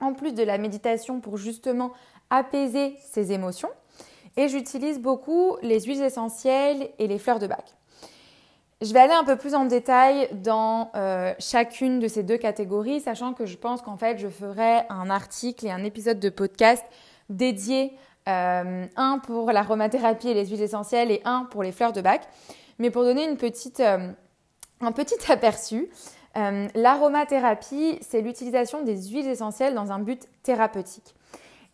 en 0.02 0.14
plus 0.14 0.34
de 0.34 0.44
la 0.44 0.58
méditation 0.58 1.22
pour 1.22 1.38
justement 1.38 1.92
apaiser 2.30 2.96
ces 3.00 3.32
émotions. 3.32 3.70
Et 4.38 4.48
j'utilise 4.48 5.00
beaucoup 5.00 5.58
les 5.62 5.82
huiles 5.82 6.02
essentielles 6.02 6.90
et 7.00 7.08
les 7.08 7.20
fleurs 7.20 7.40
de 7.40 7.48
bac. 7.48 7.66
Je 8.82 8.94
vais 8.94 9.00
aller 9.00 9.14
un 9.14 9.24
peu 9.24 9.36
plus 9.36 9.54
en 9.54 9.66
détail 9.66 10.28
dans 10.32 10.90
euh, 10.96 11.36
chacune 11.38 12.00
de 12.00 12.08
ces 12.08 12.24
deux 12.24 12.38
catégories, 12.38 13.00
sachant 13.00 13.34
que 13.34 13.46
je 13.46 13.56
pense 13.56 13.84
qu'en 13.84 13.96
fait, 13.96 14.18
je 14.18 14.28
ferai 14.28 14.82
un 14.90 15.12
article 15.12 15.68
et 15.68 15.72
un 15.72 15.84
épisode 15.84 16.20
de 16.20 16.30
podcast 16.30 16.84
dédié 17.30 17.94
euh, 18.28 18.88
un 18.96 19.20
pour 19.20 19.52
l'aromathérapie 19.52 20.30
et 20.30 20.34
les 20.34 20.48
huiles 20.48 20.64
essentielles 20.64 21.12
et 21.12 21.22
un 21.26 21.46
pour 21.52 21.62
les 21.62 21.72
fleurs 21.72 21.94
de 21.94 22.02
bac. 22.02 22.28
Mais 22.80 22.90
pour 22.90 23.04
donner 23.04 23.30
une 23.30 23.38
petite, 23.38 23.82
euh, 23.82 24.12
un 24.80 24.92
petit 24.92 25.16
aperçu, 25.32 25.88
l'aromathérapie, 26.34 28.00
c'est 28.02 28.22
l'utilisation 28.22 28.82
des 28.82 29.10
huiles 29.10 29.28
essentielles 29.28 29.76
dans 29.76 29.92
un 29.92 30.00
but 30.00 30.28
thérapeutique. 30.42 31.14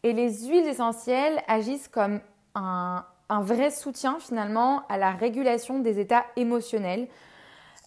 Et 0.03 0.11
les 0.11 0.47
huiles 0.47 0.67
essentielles 0.67 1.41
agissent 1.47 1.87
comme 1.87 2.19
un, 2.57 3.41
vrai 3.41 3.71
soutien 3.71 4.17
finalement 4.19 4.83
à 4.89 4.97
la 4.97 5.11
régulation 5.11 5.79
des 5.79 5.99
états 5.99 6.25
émotionnels, 6.35 7.07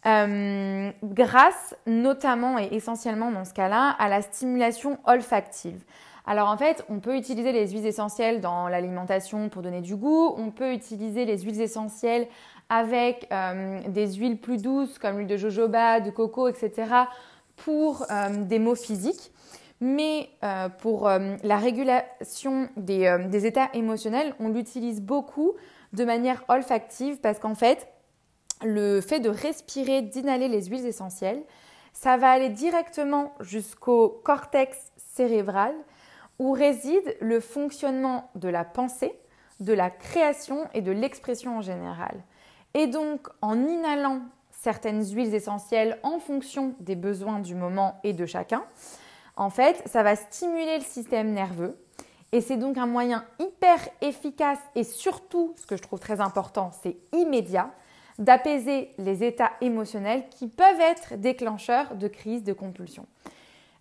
grâce 0.05 1.77
notamment 1.87 2.59
et 2.59 2.69
essentiellement 2.73 3.31
dans 3.31 3.45
ce 3.45 3.53
cas-là 3.55 3.97
à 3.99 4.09
la 4.09 4.23
stimulation 4.23 4.99
olfactive. 5.05 5.83
Alors 6.27 6.49
en 6.49 6.57
fait, 6.57 6.85
on 6.89 7.01
peut 7.01 7.17
utiliser 7.17 7.53
les 7.53 7.69
huiles 7.69 7.87
essentielles 7.87 8.41
dans 8.41 8.69
l'alimentation 8.69 9.49
pour 9.49 9.63
donner 9.63 9.81
du 9.81 9.97
goût. 9.97 10.35
On 10.37 10.51
peut 10.51 10.73
utiliser 10.73 11.25
les 11.25 11.39
huiles 11.39 11.61
essentielles 11.61 12.29
avec 12.69 13.27
euh, 13.33 13.81
des 13.89 14.15
huiles 14.15 14.39
plus 14.39 14.63
douces 14.63 14.99
comme 14.99 15.17
l'huile 15.19 15.27
de 15.27 15.37
jojoba, 15.37 16.01
de 16.01 16.11
coco, 16.11 16.49
etc. 16.49 16.87
pour 17.57 18.07
euh, 18.11 18.45
des 18.45 18.59
maux 18.59 18.77
physiques. 18.77 19.33
Mais 19.81 20.29
euh, 20.45 20.69
pour 20.69 21.09
la 21.09 21.57
régulation 21.57 22.69
des, 22.77 23.17
des, 23.29 23.47
états 23.47 23.71
émotionnels, 23.73 24.35
on 24.39 24.51
l'utilise 24.51 25.01
beaucoup 25.01 25.55
de 25.95 26.05
manière 26.05 26.45
olfactive 26.49 27.19
parce 27.21 27.39
qu'en 27.39 27.55
fait, 27.55 27.89
le 28.63 29.01
fait 29.01 29.21
de 29.21 29.31
respirer, 29.31 30.03
d'inhaler 30.03 30.49
les 30.49 30.65
huiles 30.65 30.87
essentielles, 30.87 31.43
ça 31.93 32.17
va 32.17 32.31
aller 32.31 32.51
directement 32.51 33.33
jusqu'au 33.41 34.21
cortex 34.23 34.93
cérébral 34.97 35.75
où 36.39 36.53
réside 36.53 37.17
le 37.21 37.41
fonctionnement 37.41 38.31
de 38.35 38.49
la 38.49 38.65
pensée, 38.65 39.13
de 39.61 39.73
la 39.73 39.91
création 39.91 40.69
et 40.73 40.81
de 40.81 40.93
l'expression 40.93 41.59
en 41.59 41.61
général. 41.61 42.23
Et 42.75 42.87
donc, 42.87 43.29
en 43.43 43.67
inhalant 43.67 44.23
certaines 44.51 45.05
huiles 45.05 45.35
essentielles 45.35 45.99
en 46.03 46.19
fonction 46.19 46.75
des 46.81 46.97
besoins 46.97 47.41
du 47.41 47.55
moment 47.55 48.01
et 48.05 48.13
de 48.13 48.27
chacun, 48.27 48.63
en 49.41 49.49
fait, 49.49 49.83
ça 49.87 50.03
va 50.03 50.17
stimuler 50.17 50.77
le 50.77 50.85
système 50.85 51.33
nerveux. 51.33 51.75
Et 52.31 52.43
c'est 52.43 52.59
donc 52.59 52.77
un 52.77 52.87
moyen 52.87 53.25
hyper 53.39 53.79
efficace 54.03 54.59
et 54.75 54.85
surtout, 54.85 55.55
ce 55.57 55.67
que 55.67 55.79
je 55.79 55.83
trouve 55.83 55.99
très 55.99 56.21
important, 56.21 56.71
c'est 56.83 56.99
immédiat, 57.13 57.71
d'apaiser 58.19 58.91
les 58.99 59.25
états 59.25 59.53
émotionnels 59.63 60.29
qui 60.29 60.47
peuvent 60.47 60.81
être 60.81 61.17
déclencheurs 61.17 61.95
de 61.95 62.07
crises 62.07 62.45
de 62.45 62.53
compulsion. 62.53 63.07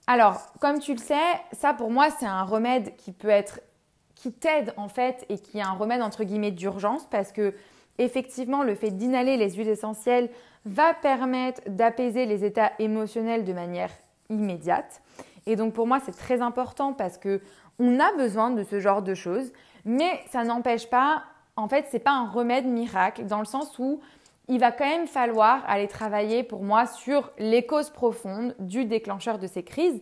Alors, 0.07 0.41
comme 0.61 0.79
tu 0.79 0.93
le 0.93 0.97
sais, 0.97 1.17
ça 1.51 1.73
pour 1.73 1.91
moi, 1.91 2.07
c'est 2.17 2.25
un 2.25 2.43
remède 2.43 2.95
qui 2.95 3.11
peut 3.11 3.27
être, 3.27 3.59
qui 4.15 4.31
t'aide 4.31 4.73
en 4.77 4.87
fait 4.87 5.25
et 5.27 5.37
qui 5.37 5.57
est 5.57 5.61
un 5.61 5.73
remède 5.73 6.01
entre 6.01 6.23
guillemets 6.23 6.51
d'urgence 6.51 7.05
parce 7.11 7.33
que 7.33 7.53
effectivement, 7.97 8.63
le 8.63 8.75
fait 8.75 8.91
d'inhaler 8.91 9.35
les 9.35 9.51
huiles 9.51 9.67
essentielles 9.67 10.29
va 10.63 10.93
permettre 10.93 11.61
d'apaiser 11.67 12.25
les 12.25 12.45
états 12.45 12.71
émotionnels 12.79 13.43
de 13.43 13.51
manière 13.51 13.91
immédiate. 14.29 15.01
Et 15.49 15.55
donc 15.55 15.73
pour 15.73 15.88
moi, 15.88 15.99
c'est 16.05 16.15
très 16.15 16.41
important 16.41 16.93
parce 16.93 17.17
que 17.17 17.41
on 17.79 17.99
a 17.99 18.13
besoin 18.13 18.51
de 18.51 18.63
ce 18.63 18.79
genre 18.79 19.01
de 19.01 19.15
choses, 19.15 19.51
mais 19.83 20.21
ça 20.29 20.43
n'empêche 20.43 20.88
pas, 20.88 21.23
en 21.55 21.67
fait, 21.67 21.85
c'est 21.89 21.99
pas 21.99 22.12
un 22.12 22.29
remède 22.29 22.67
miracle 22.67 23.25
dans 23.25 23.39
le 23.39 23.45
sens 23.45 23.79
où 23.79 23.99
il 24.47 24.59
va 24.59 24.71
quand 24.71 24.85
même 24.85 25.07
falloir 25.07 25.63
aller 25.67 25.88
travailler 25.88 26.43
pour 26.43 26.62
moi 26.62 26.85
sur 26.85 27.31
les 27.39 27.65
causes 27.65 27.89
profondes 27.89 28.53
du 28.59 28.85
déclencheur 28.85 29.39
de 29.39 29.47
ces 29.47 29.63
crises. 29.63 30.01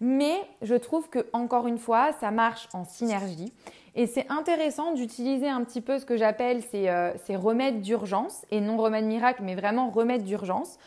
Mais 0.00 0.34
je 0.62 0.74
trouve 0.74 1.08
que 1.08 1.26
encore 1.32 1.68
une 1.68 1.78
fois, 1.78 2.10
ça 2.18 2.32
marche 2.32 2.68
en 2.72 2.84
synergie. 2.84 3.52
Et 3.94 4.06
c'est 4.06 4.28
intéressant 4.30 4.94
d'utiliser 4.94 5.48
un 5.48 5.62
petit 5.62 5.80
peu 5.80 6.00
ce 6.00 6.06
que 6.06 6.16
j'appelle 6.16 6.62
ces, 6.62 6.88
euh, 6.88 7.12
ces, 7.24 7.36
remèdes 7.36 7.82
d'urgence, 7.82 8.44
et 8.50 8.60
non 8.60 8.76
remèdes 8.76 9.04
miracles, 9.04 9.42
mais 9.44 9.54
vraiment 9.54 9.90
remèdes 9.90 10.24
d'urgence. 10.24 10.78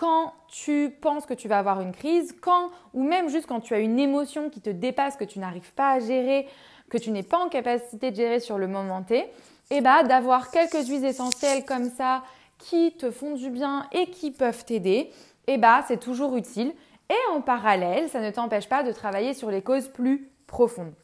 Quand 0.00 0.32
tu 0.48 0.96
penses 1.02 1.26
que 1.26 1.34
tu 1.34 1.46
vas 1.46 1.58
avoir 1.58 1.82
une 1.82 1.92
crise, 1.92 2.34
quand, 2.40 2.70
ou 2.94 3.02
même 3.02 3.28
juste 3.28 3.46
quand 3.46 3.60
tu 3.60 3.74
as 3.74 3.80
une 3.80 3.98
émotion 3.98 4.48
qui 4.48 4.62
te 4.62 4.70
dépasse, 4.70 5.16
que 5.16 5.24
tu 5.24 5.38
n'arrives 5.38 5.74
pas 5.74 5.90
à 5.90 6.00
gérer, 6.00 6.48
que 6.88 6.96
tu 6.96 7.10
n'es 7.10 7.22
pas 7.22 7.36
en 7.36 7.50
capacité 7.50 8.10
de 8.10 8.16
gérer 8.16 8.40
sur 8.40 8.56
le 8.56 8.66
moment 8.66 9.02
T, 9.02 9.18
et 9.18 9.26
eh 9.72 9.80
bah 9.82 10.02
d'avoir 10.02 10.50
quelques 10.50 10.88
huiles 10.88 11.04
essentielles 11.04 11.66
comme 11.66 11.90
ça 11.90 12.22
qui 12.56 12.96
te 12.96 13.10
font 13.10 13.34
du 13.34 13.50
bien 13.50 13.86
et 13.92 14.06
qui 14.06 14.30
peuvent 14.30 14.64
t'aider, 14.64 15.10
eh 15.46 15.58
bah, 15.58 15.84
c'est 15.86 16.00
toujours 16.00 16.34
utile. 16.34 16.72
Et 17.10 17.34
en 17.34 17.42
parallèle, 17.42 18.08
ça 18.08 18.20
ne 18.20 18.30
t'empêche 18.30 18.70
pas 18.70 18.82
de 18.82 18.92
travailler 18.92 19.34
sur 19.34 19.50
les 19.50 19.60
causes 19.60 19.88
plus 19.88 20.30
profondes. 20.46 20.94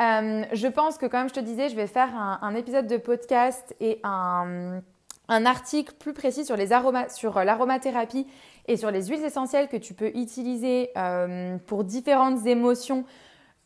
Euh, 0.00 0.44
je 0.52 0.68
pense 0.68 0.96
que, 0.96 1.04
comme 1.04 1.28
je 1.28 1.34
te 1.34 1.40
disais, 1.40 1.68
je 1.68 1.76
vais 1.76 1.86
faire 1.86 2.08
un, 2.16 2.54
épisode 2.54 2.86
de 2.86 2.96
podcast 2.96 3.76
et 3.78 4.00
un, 4.04 4.80
article 5.28 5.94
plus 5.98 6.12
précis 6.12 6.44
sur, 6.44 6.56
les 6.56 6.72
aromas, 6.72 7.08
sur 7.08 7.42
l'aromathérapie 7.42 8.26
et 8.66 8.76
sur 8.76 8.90
les 8.90 9.06
huiles 9.06 9.24
essentielles 9.24 9.68
que 9.68 9.76
tu 9.76 9.94
peux 9.94 10.08
utiliser 10.14 10.90
euh, 10.96 11.56
pour 11.66 11.84
différentes 11.84 12.46
émotions 12.46 13.04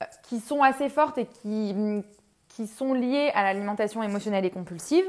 euh, 0.02 0.06
qui 0.28 0.40
sont 0.40 0.62
assez 0.62 0.88
fortes 0.88 1.18
et 1.18 1.26
qui, 1.26 1.74
qui 2.48 2.66
sont 2.66 2.94
liées 2.94 3.30
à 3.34 3.42
l'alimentation 3.42 4.02
émotionnelle 4.02 4.44
et 4.44 4.50
compulsive. 4.50 5.04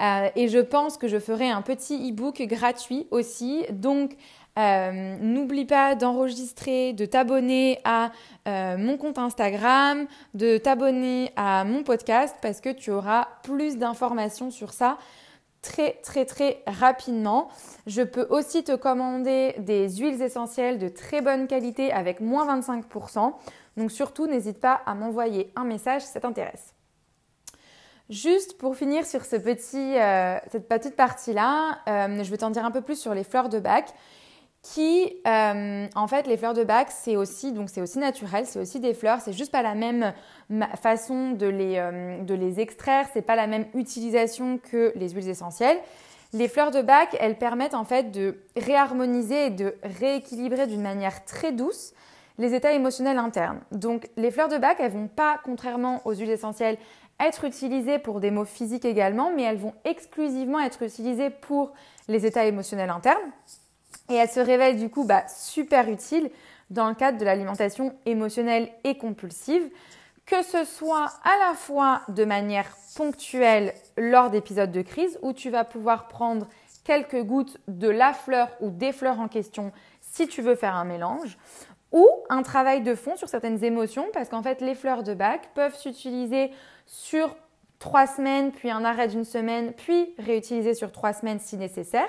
Euh, 0.00 0.28
et 0.34 0.48
je 0.48 0.58
pense 0.58 0.96
que 0.96 1.08
je 1.08 1.18
ferai 1.18 1.50
un 1.50 1.62
petit 1.62 2.10
e-book 2.10 2.40
gratuit 2.42 3.06
aussi. 3.10 3.64
Donc, 3.70 4.16
euh, 4.58 5.16
n'oublie 5.20 5.64
pas 5.64 5.94
d'enregistrer, 5.94 6.92
de 6.92 7.04
t'abonner 7.04 7.78
à 7.84 8.10
euh, 8.48 8.76
mon 8.78 8.96
compte 8.96 9.18
Instagram, 9.18 10.06
de 10.34 10.58
t'abonner 10.58 11.32
à 11.36 11.64
mon 11.64 11.82
podcast 11.82 12.36
parce 12.42 12.60
que 12.60 12.70
tu 12.70 12.90
auras 12.90 13.28
plus 13.42 13.76
d'informations 13.76 14.50
sur 14.50 14.72
ça 14.72 14.98
très 15.62 15.92
très 16.02 16.24
très 16.24 16.62
rapidement. 16.66 17.48
Je 17.86 18.02
peux 18.02 18.26
aussi 18.30 18.64
te 18.64 18.74
commander 18.74 19.54
des 19.58 19.88
huiles 19.88 20.22
essentielles 20.22 20.78
de 20.78 20.88
très 20.88 21.20
bonne 21.20 21.46
qualité 21.46 21.92
avec 21.92 22.20
moins 22.20 22.60
25%. 22.60 23.32
Donc 23.76 23.92
surtout, 23.92 24.26
n'hésite 24.26 24.60
pas 24.60 24.80
à 24.86 24.94
m'envoyer 24.94 25.52
un 25.56 25.64
message 25.64 26.02
si 26.02 26.08
ça 26.08 26.20
t'intéresse. 26.20 26.74
Juste 28.10 28.58
pour 28.58 28.74
finir 28.74 29.06
sur 29.06 29.20
euh, 29.20 30.38
cette 30.50 30.68
petite 30.68 30.96
partie-là, 30.96 31.78
euh, 31.88 32.24
je 32.24 32.30
vais 32.30 32.38
t'en 32.38 32.50
dire 32.50 32.64
un 32.64 32.72
peu 32.72 32.80
plus 32.80 32.98
sur 32.98 33.14
les 33.14 33.22
fleurs 33.22 33.48
de 33.48 33.60
bac. 33.60 33.94
Qui, 34.62 35.16
euh, 35.26 35.86
en 35.94 36.06
fait, 36.06 36.26
les 36.26 36.36
fleurs 36.36 36.52
de 36.52 36.64
bac, 36.64 36.88
c'est 36.90 37.16
aussi, 37.16 37.52
donc 37.52 37.70
c'est 37.70 37.80
aussi 37.80 37.98
naturel, 37.98 38.44
c'est 38.44 38.60
aussi 38.60 38.78
des 38.78 38.92
fleurs. 38.92 39.20
C'est 39.20 39.32
juste 39.32 39.52
pas 39.52 39.62
la 39.62 39.74
même 39.74 40.12
façon 40.82 41.30
de 41.30 41.46
les, 41.46 41.76
de 42.22 42.34
les 42.34 42.60
extraire, 42.60 43.06
c'est 43.12 43.22
pas 43.22 43.36
la 43.36 43.46
même 43.46 43.66
utilisation 43.74 44.58
que 44.58 44.92
les 44.96 45.08
huiles 45.10 45.30
essentielles. 45.30 45.78
Les 46.32 46.46
fleurs 46.46 46.70
de 46.70 46.82
bac, 46.82 47.16
elles 47.18 47.38
permettent 47.38 47.74
en 47.74 47.84
fait 47.84 48.12
de 48.12 48.36
réharmoniser 48.56 49.46
et 49.46 49.50
de 49.50 49.74
rééquilibrer 49.82 50.66
d'une 50.66 50.82
manière 50.82 51.24
très 51.24 51.52
douce 51.52 51.92
les 52.38 52.54
états 52.54 52.72
émotionnels 52.72 53.18
internes. 53.18 53.60
Donc 53.72 54.08
les 54.16 54.30
fleurs 54.30 54.48
de 54.48 54.56
bac, 54.56 54.78
elles 54.80 54.92
vont 54.92 55.08
pas, 55.08 55.40
contrairement 55.44 56.00
aux 56.04 56.14
huiles 56.14 56.30
essentielles, 56.30 56.78
être 57.18 57.44
utilisées 57.44 57.98
pour 57.98 58.20
des 58.20 58.30
maux 58.30 58.44
physiques 58.44 58.84
également, 58.84 59.30
mais 59.34 59.42
elles 59.42 59.58
vont 59.58 59.74
exclusivement 59.84 60.60
être 60.60 60.82
utilisées 60.82 61.30
pour 61.30 61.72
les 62.08 62.24
états 62.24 62.46
émotionnels 62.46 62.90
internes. 62.90 63.18
Et 64.10 64.14
elles 64.14 64.28
se 64.28 64.40
révèlent 64.40 64.76
du 64.76 64.90
coup 64.90 65.04
bah, 65.04 65.24
super 65.28 65.88
utiles 65.88 66.30
dans 66.68 66.88
le 66.88 66.94
cadre 66.94 67.18
de 67.18 67.24
l'alimentation 67.24 67.94
émotionnelle 68.06 68.68
et 68.84 68.96
compulsive, 68.98 69.70
que 70.26 70.42
ce 70.42 70.64
soit 70.64 71.10
à 71.24 71.48
la 71.48 71.54
fois 71.54 72.02
de 72.08 72.24
manière 72.24 72.76
ponctuelle 72.96 73.74
lors 73.96 74.30
d'épisodes 74.30 74.70
de 74.70 74.82
crise 74.82 75.18
où 75.22 75.32
tu 75.32 75.50
vas 75.50 75.64
pouvoir 75.64 76.08
prendre 76.08 76.46
quelques 76.84 77.22
gouttes 77.22 77.58
de 77.68 77.88
la 77.88 78.12
fleur 78.12 78.48
ou 78.60 78.70
des 78.70 78.92
fleurs 78.92 79.20
en 79.20 79.28
question 79.28 79.72
si 80.00 80.26
tu 80.26 80.42
veux 80.42 80.54
faire 80.54 80.74
un 80.74 80.84
mélange, 80.84 81.38
ou 81.92 82.08
un 82.28 82.42
travail 82.42 82.82
de 82.82 82.94
fond 82.94 83.16
sur 83.16 83.28
certaines 83.28 83.64
émotions, 83.64 84.06
parce 84.12 84.28
qu'en 84.28 84.42
fait, 84.42 84.60
les 84.60 84.74
fleurs 84.74 85.02
de 85.02 85.14
bac 85.14 85.50
peuvent 85.54 85.76
s'utiliser 85.76 86.50
sur 86.86 87.36
trois 87.78 88.06
semaines, 88.06 88.52
puis 88.52 88.70
un 88.70 88.84
arrêt 88.84 89.08
d'une 89.08 89.24
semaine, 89.24 89.72
puis 89.72 90.14
réutiliser 90.18 90.74
sur 90.74 90.92
trois 90.92 91.12
semaines 91.12 91.40
si 91.40 91.56
nécessaire, 91.56 92.08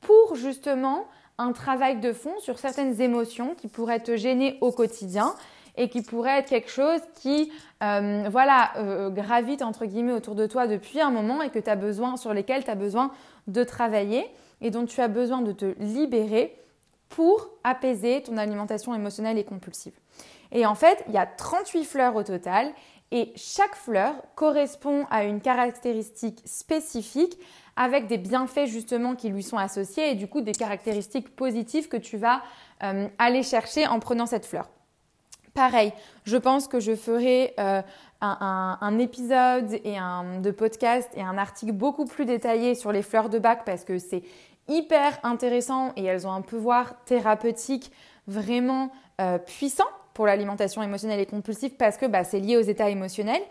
pour 0.00 0.36
justement 0.36 1.06
un 1.40 1.52
travail 1.52 2.00
de 2.00 2.12
fond 2.12 2.38
sur 2.40 2.58
certaines 2.58 3.00
émotions 3.00 3.54
qui 3.54 3.68
pourraient 3.68 4.00
te 4.00 4.16
gêner 4.16 4.58
au 4.60 4.72
quotidien 4.72 5.34
et 5.76 5.88
qui 5.88 6.02
pourraient 6.02 6.38
être 6.38 6.48
quelque 6.48 6.70
chose 6.70 7.00
qui 7.14 7.50
euh, 7.82 8.28
voilà, 8.30 8.72
euh, 8.76 9.08
gravite 9.08 9.62
entre 9.62 9.86
guillemets 9.86 10.12
autour 10.12 10.34
de 10.34 10.46
toi 10.46 10.66
depuis 10.66 11.00
un 11.00 11.10
moment 11.10 11.42
et 11.42 11.50
que 11.50 11.58
tu 11.58 11.74
besoin, 11.76 12.16
sur 12.16 12.34
lesquels 12.34 12.64
tu 12.64 12.70
as 12.70 12.74
besoin 12.74 13.10
de 13.46 13.64
travailler 13.64 14.26
et 14.60 14.70
dont 14.70 14.84
tu 14.84 15.00
as 15.00 15.08
besoin 15.08 15.40
de 15.40 15.52
te 15.52 15.74
libérer 15.78 16.54
pour 17.08 17.48
apaiser 17.64 18.22
ton 18.22 18.36
alimentation 18.36 18.94
émotionnelle 18.94 19.38
et 19.38 19.44
compulsive. 19.44 19.94
Et 20.52 20.66
en 20.66 20.74
fait, 20.74 21.02
il 21.08 21.14
y 21.14 21.18
a 21.18 21.26
38 21.26 21.84
fleurs 21.84 22.16
au 22.16 22.22
total 22.22 22.72
et 23.12 23.32
chaque 23.36 23.74
fleur 23.74 24.14
correspond 24.36 25.06
à 25.10 25.24
une 25.24 25.40
caractéristique 25.40 26.40
spécifique 26.44 27.38
avec 27.76 28.06
des 28.06 28.18
bienfaits 28.18 28.66
justement 28.66 29.14
qui 29.14 29.28
lui 29.28 29.42
sont 29.42 29.56
associés 29.56 30.12
et 30.12 30.14
du 30.14 30.28
coup 30.28 30.40
des 30.40 30.52
caractéristiques 30.52 31.34
positives 31.34 31.88
que 31.88 31.96
tu 31.96 32.16
vas 32.16 32.42
euh, 32.82 33.08
aller 33.18 33.42
chercher 33.42 33.86
en 33.86 34.00
prenant 34.00 34.26
cette 34.26 34.46
fleur. 34.46 34.68
Pareil, 35.54 35.92
je 36.24 36.36
pense 36.36 36.68
que 36.68 36.78
je 36.78 36.94
ferai 36.94 37.54
euh, 37.58 37.82
un, 38.20 38.98
épisode 38.98 39.72
et 39.84 39.96
de 39.96 40.50
podcast 40.50 41.10
et 41.16 41.22
un 41.22 41.38
article 41.38 41.72
beaucoup 41.72 42.04
plus 42.04 42.24
détaillé 42.24 42.74
sur 42.74 42.92
les 42.92 43.02
fleurs 43.02 43.28
de 43.28 43.38
bac 43.38 43.62
parce 43.64 43.84
que 43.84 43.98
c'est 43.98 44.22
hyper 44.68 45.18
intéressant 45.24 45.92
et 45.96 46.04
elles 46.04 46.26
ont 46.26 46.32
un 46.32 46.42
pouvoir 46.42 47.02
thérapeutique 47.04 47.90
vraiment 48.26 48.92
euh, 49.20 49.38
puissant 49.38 49.88
pour 50.14 50.26
l'alimentation 50.26 50.82
émotionnelle 50.82 51.20
et 51.20 51.26
compulsive 51.26 51.72
parce 51.72 51.96
que 51.96 52.06
bah, 52.06 52.24
c'est 52.24 52.40
lié 52.40 52.56
aux 52.56 52.62
états 52.62 52.90
émotionnels. 52.90 53.42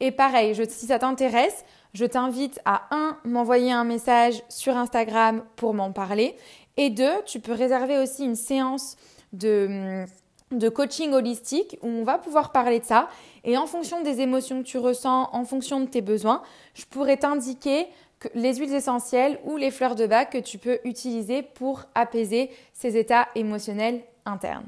Et 0.00 0.10
pareil, 0.10 0.54
si 0.68 0.86
ça 0.86 0.98
t'intéresse, 0.98 1.64
je 1.92 2.04
t'invite 2.04 2.60
à 2.64 2.82
un, 2.90 3.18
m'envoyer 3.24 3.72
un 3.72 3.84
message 3.84 4.42
sur 4.48 4.76
Instagram 4.76 5.42
pour 5.56 5.74
m'en 5.74 5.92
parler. 5.92 6.36
Et 6.76 6.90
deux, 6.90 7.22
tu 7.26 7.40
peux 7.40 7.52
réserver 7.52 7.98
aussi 7.98 8.24
une 8.24 8.36
séance 8.36 8.96
de, 9.32 10.04
de 10.52 10.68
coaching 10.68 11.12
holistique 11.12 11.78
où 11.82 11.88
on 11.88 12.04
va 12.04 12.18
pouvoir 12.18 12.52
parler 12.52 12.78
de 12.78 12.84
ça. 12.84 13.08
Et 13.44 13.56
en 13.56 13.66
fonction 13.66 14.02
des 14.02 14.20
émotions 14.20 14.62
que 14.62 14.68
tu 14.68 14.78
ressens, 14.78 15.30
en 15.32 15.44
fonction 15.44 15.80
de 15.80 15.86
tes 15.86 16.00
besoins, 16.02 16.42
je 16.74 16.84
pourrais 16.84 17.16
t'indiquer 17.16 17.86
les 18.34 18.56
huiles 18.56 18.74
essentielles 18.74 19.38
ou 19.44 19.56
les 19.56 19.70
fleurs 19.70 19.94
de 19.94 20.06
bac 20.06 20.30
que 20.30 20.38
tu 20.38 20.58
peux 20.58 20.78
utiliser 20.84 21.42
pour 21.42 21.84
apaiser 21.94 22.50
ces 22.72 22.96
états 22.96 23.28
émotionnels 23.34 24.02
internes. 24.24 24.66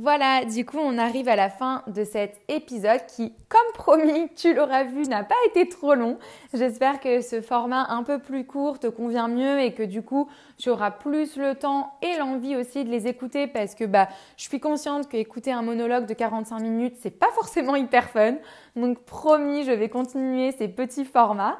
Voilà, 0.00 0.44
du 0.44 0.64
coup, 0.64 0.78
on 0.78 0.96
arrive 0.96 1.28
à 1.28 1.34
la 1.34 1.50
fin 1.50 1.82
de 1.88 2.04
cet 2.04 2.40
épisode 2.46 3.04
qui, 3.08 3.32
comme 3.48 3.72
promis, 3.74 4.28
tu 4.36 4.54
l'auras 4.54 4.84
vu, 4.84 5.02
n'a 5.08 5.24
pas 5.24 5.34
été 5.48 5.68
trop 5.68 5.94
long. 5.94 6.18
J'espère 6.54 7.00
que 7.00 7.20
ce 7.20 7.40
format 7.40 7.84
un 7.88 8.04
peu 8.04 8.20
plus 8.20 8.46
court 8.46 8.78
te 8.78 8.86
convient 8.86 9.26
mieux 9.26 9.58
et 9.60 9.74
que 9.74 9.82
du 9.82 10.02
coup, 10.02 10.28
tu 10.56 10.70
auras 10.70 10.92
plus 10.92 11.36
le 11.36 11.56
temps 11.56 11.94
et 12.00 12.16
l'envie 12.16 12.54
aussi 12.54 12.84
de 12.84 12.90
les 12.90 13.08
écouter 13.08 13.48
parce 13.48 13.74
que 13.74 13.86
bah, 13.86 14.06
je 14.36 14.44
suis 14.44 14.60
consciente 14.60 15.08
qu'écouter 15.08 15.50
un 15.50 15.62
monologue 15.62 16.06
de 16.06 16.14
45 16.14 16.60
minutes, 16.60 16.94
c'est 17.00 17.18
pas 17.18 17.32
forcément 17.34 17.74
hyper 17.74 18.08
fun. 18.08 18.36
Donc, 18.76 19.00
promis, 19.00 19.64
je 19.64 19.72
vais 19.72 19.88
continuer 19.88 20.52
ces 20.52 20.68
petits 20.68 21.06
formats. 21.06 21.58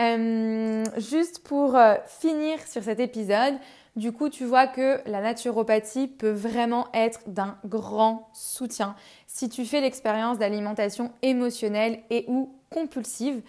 Euh, 0.00 0.84
juste 0.98 1.46
pour 1.46 1.76
euh, 1.76 1.94
finir 2.04 2.58
sur 2.66 2.82
cet 2.82 2.98
épisode, 2.98 3.54
du 3.96 4.12
coup, 4.12 4.28
tu 4.28 4.44
vois 4.44 4.66
que 4.66 5.00
la 5.06 5.22
naturopathie 5.22 6.06
peut 6.06 6.30
vraiment 6.30 6.86
être 6.92 7.20
d'un 7.26 7.56
grand 7.64 8.28
soutien 8.34 8.94
si 9.26 9.48
tu 9.48 9.64
fais 9.64 9.80
l'expérience 9.80 10.38
d'alimentation 10.38 11.12
émotionnelle 11.22 12.00
et 12.10 12.26
ou 12.28 12.54
compulsive. 12.70 13.42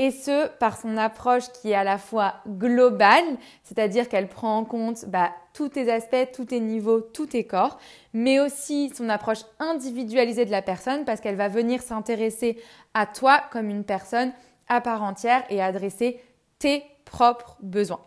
Et 0.00 0.12
ce, 0.12 0.46
par 0.58 0.78
son 0.78 0.96
approche 0.96 1.50
qui 1.50 1.72
est 1.72 1.74
à 1.74 1.82
la 1.82 1.98
fois 1.98 2.34
globale, 2.46 3.24
c'est-à-dire 3.64 4.08
qu'elle 4.08 4.28
prend 4.28 4.58
en 4.58 4.64
compte 4.64 5.06
bah, 5.08 5.32
tous 5.52 5.70
tes 5.70 5.90
aspects, 5.90 6.30
tous 6.32 6.44
tes 6.44 6.60
niveaux, 6.60 7.00
tous 7.00 7.26
tes 7.26 7.42
corps, 7.42 7.78
mais 8.12 8.38
aussi 8.38 8.92
son 8.94 9.08
approche 9.08 9.44
individualisée 9.58 10.44
de 10.44 10.52
la 10.52 10.62
personne 10.62 11.04
parce 11.04 11.20
qu'elle 11.20 11.34
va 11.34 11.48
venir 11.48 11.82
s'intéresser 11.82 12.62
à 12.94 13.06
toi 13.06 13.42
comme 13.50 13.68
une 13.68 13.82
personne 13.82 14.32
à 14.68 14.80
part 14.80 15.02
entière 15.02 15.42
et 15.50 15.60
adresser 15.60 16.20
tes 16.60 16.84
propres 17.04 17.56
besoins. 17.60 18.00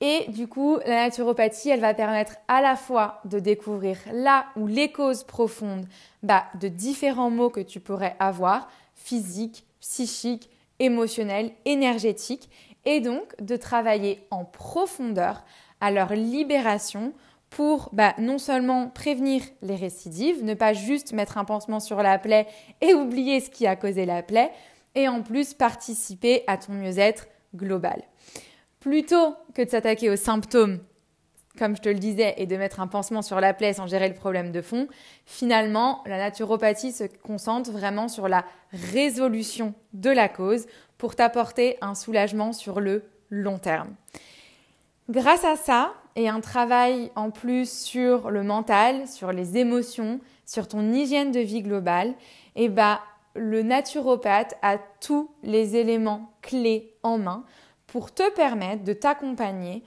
Et 0.00 0.26
du 0.28 0.48
coup, 0.48 0.78
la 0.86 1.04
naturopathie, 1.04 1.70
elle 1.70 1.80
va 1.80 1.94
permettre 1.94 2.36
à 2.48 2.60
la 2.60 2.76
fois 2.76 3.20
de 3.24 3.38
découvrir 3.38 3.98
là 4.12 4.46
où 4.56 4.66
les 4.66 4.90
causes 4.92 5.24
profondes 5.24 5.86
bah, 6.22 6.44
de 6.60 6.68
différents 6.68 7.30
maux 7.30 7.50
que 7.50 7.60
tu 7.60 7.80
pourrais 7.80 8.16
avoir, 8.18 8.68
physiques, 8.94 9.64
psychiques, 9.80 10.50
émotionnels, 10.78 11.52
énergétiques, 11.64 12.50
et 12.84 13.00
donc 13.00 13.34
de 13.40 13.56
travailler 13.56 14.26
en 14.30 14.44
profondeur 14.44 15.42
à 15.80 15.90
leur 15.90 16.12
libération 16.12 17.12
pour 17.48 17.88
bah, 17.92 18.14
non 18.18 18.38
seulement 18.38 18.88
prévenir 18.88 19.42
les 19.62 19.76
récidives, 19.76 20.44
ne 20.44 20.54
pas 20.54 20.72
juste 20.72 21.12
mettre 21.12 21.38
un 21.38 21.44
pansement 21.44 21.80
sur 21.80 22.02
la 22.02 22.18
plaie 22.18 22.46
et 22.80 22.94
oublier 22.94 23.40
ce 23.40 23.48
qui 23.48 23.66
a 23.66 23.76
causé 23.76 24.04
la 24.06 24.22
plaie, 24.22 24.50
et 24.96 25.08
en 25.08 25.22
plus 25.22 25.54
participer 25.54 26.42
à 26.46 26.56
ton 26.56 26.72
mieux-être 26.72 27.26
global 27.54 28.02
plutôt 28.84 29.34
que 29.54 29.62
de 29.62 29.70
s'attaquer 29.70 30.10
aux 30.10 30.16
symptômes, 30.16 30.78
comme 31.58 31.74
je 31.74 31.80
te 31.80 31.88
le 31.88 31.94
disais, 31.94 32.34
et 32.36 32.44
de 32.44 32.54
mettre 32.58 32.80
un 32.80 32.86
pansement 32.86 33.22
sur 33.22 33.40
la 33.40 33.54
plaie 33.54 33.72
sans 33.72 33.86
gérer 33.86 34.10
le 34.10 34.14
problème 34.14 34.52
de 34.52 34.60
fond, 34.60 34.88
finalement, 35.24 36.02
la 36.04 36.18
naturopathie 36.18 36.92
se 36.92 37.04
concentre 37.22 37.70
vraiment 37.70 38.08
sur 38.08 38.28
la 38.28 38.44
résolution 38.92 39.72
de 39.94 40.10
la 40.10 40.28
cause 40.28 40.66
pour 40.98 41.16
t'apporter 41.16 41.78
un 41.80 41.94
soulagement 41.94 42.52
sur 42.52 42.78
le 42.78 43.04
long 43.30 43.58
terme. 43.58 43.94
Grâce 45.08 45.46
à 45.46 45.56
ça, 45.56 45.94
et 46.14 46.28
un 46.28 46.40
travail 46.40 47.10
en 47.16 47.30
plus 47.30 47.70
sur 47.70 48.30
le 48.30 48.42
mental, 48.42 49.08
sur 49.08 49.32
les 49.32 49.56
émotions, 49.56 50.20
sur 50.44 50.68
ton 50.68 50.92
hygiène 50.92 51.32
de 51.32 51.40
vie 51.40 51.62
globale, 51.62 52.12
eh 52.54 52.68
ben, 52.68 52.98
le 53.34 53.62
naturopathe 53.62 54.56
a 54.60 54.76
tous 55.00 55.30
les 55.42 55.74
éléments 55.74 56.34
clés 56.42 56.92
en 57.02 57.16
main 57.16 57.44
pour 57.94 58.12
te 58.12 58.28
permettre 58.34 58.82
de 58.82 58.92
t'accompagner 58.92 59.84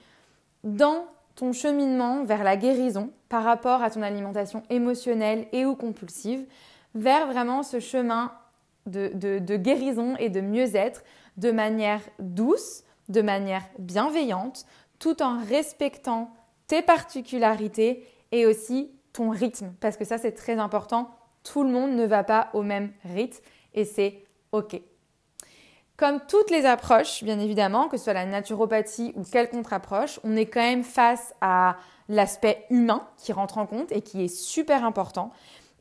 dans 0.64 1.04
ton 1.34 1.52
cheminement 1.52 2.24
vers 2.24 2.42
la 2.42 2.56
guérison 2.56 3.10
par 3.28 3.44
rapport 3.44 3.82
à 3.82 3.90
ton 3.90 4.00
alimentation 4.00 4.62
émotionnelle 4.70 5.46
et 5.52 5.66
ou 5.66 5.76
compulsive, 5.76 6.46
vers 6.94 7.26
vraiment 7.26 7.62
ce 7.62 7.80
chemin 7.80 8.32
de, 8.86 9.56
guérison 9.56 10.16
et 10.16 10.30
de 10.30 10.40
mieux-être 10.40 11.02
de 11.36 11.50
manière 11.50 12.00
douce, 12.18 12.82
de 13.10 13.20
manière 13.20 13.64
bienveillante, 13.78 14.64
tout 14.98 15.22
en 15.22 15.44
respectant 15.44 16.30
tes 16.66 16.80
particularités 16.80 18.08
et 18.32 18.46
aussi 18.46 18.90
ton 19.12 19.28
rythme. 19.28 19.74
Parce 19.80 19.98
que 19.98 20.06
ça, 20.06 20.16
c'est 20.16 20.32
très 20.32 20.58
important. 20.58 21.10
Tout 21.44 21.62
le 21.62 21.68
monde 21.68 21.90
ne 21.90 22.06
va 22.06 22.24
pas 22.24 22.48
au 22.54 22.62
même 22.62 22.90
rythme 23.04 23.44
et 23.74 23.84
c'est 23.84 24.24
OK. 24.52 24.80
Comme 25.98 26.20
toutes 26.28 26.52
les 26.52 26.64
approches, 26.64 27.24
bien 27.24 27.40
évidemment, 27.40 27.88
que 27.88 27.96
ce 27.96 28.04
soit 28.04 28.12
la 28.12 28.24
naturopathie 28.24 29.12
ou 29.16 29.24
quelle 29.24 29.50
contre-approche, 29.50 30.20
on 30.22 30.36
est 30.36 30.46
quand 30.46 30.60
même 30.60 30.84
face 30.84 31.34
à 31.40 31.76
l'aspect 32.08 32.66
humain 32.70 33.02
qui 33.16 33.32
rentre 33.32 33.58
en 33.58 33.66
compte 33.66 33.90
et 33.90 34.00
qui 34.00 34.22
est 34.22 34.28
super 34.28 34.84
important. 34.84 35.32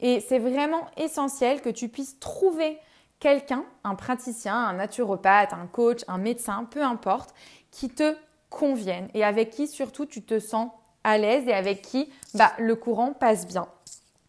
Et 0.02 0.20
c'est 0.20 0.40
vraiment 0.40 0.88
essentiel 0.98 1.62
que 1.62 1.70
tu 1.70 1.88
puisses 1.88 2.18
trouver 2.18 2.80
quelqu'un, 3.20 3.64
un 3.84 3.94
praticien, 3.94 4.56
un 4.56 4.74
naturopathe, 4.74 5.54
un 5.54 5.68
coach, 5.68 6.02
un 6.08 6.18
médecin, 6.18 6.68
peu 6.70 6.82
importe, 6.82 7.36
qui 7.70 7.90
te 7.90 8.16
convienne 8.50 9.10
et 9.14 9.24
avec 9.24 9.52
qui 9.52 9.68
surtout 9.68 10.08
tu 10.08 10.24
te 10.24 10.40
sens 10.40 10.72
à 11.04 11.20
l'aise 11.20 11.48
et 11.48 11.54
avec 11.54 11.84
qui 11.84 12.12
bah, 12.34 12.54
le 12.58 12.76
courant 12.76 13.14
passe 13.14 13.46
bien 13.46 13.68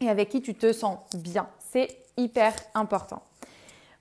et 0.01 0.11
avec 0.11 0.29
qui 0.29 0.43
tu 0.43 0.55
te 0.55 0.71
sens 0.71 0.99
bien. 1.15 1.49
C'est 1.71 1.97
hyper 2.19 2.53
important. 2.75 3.23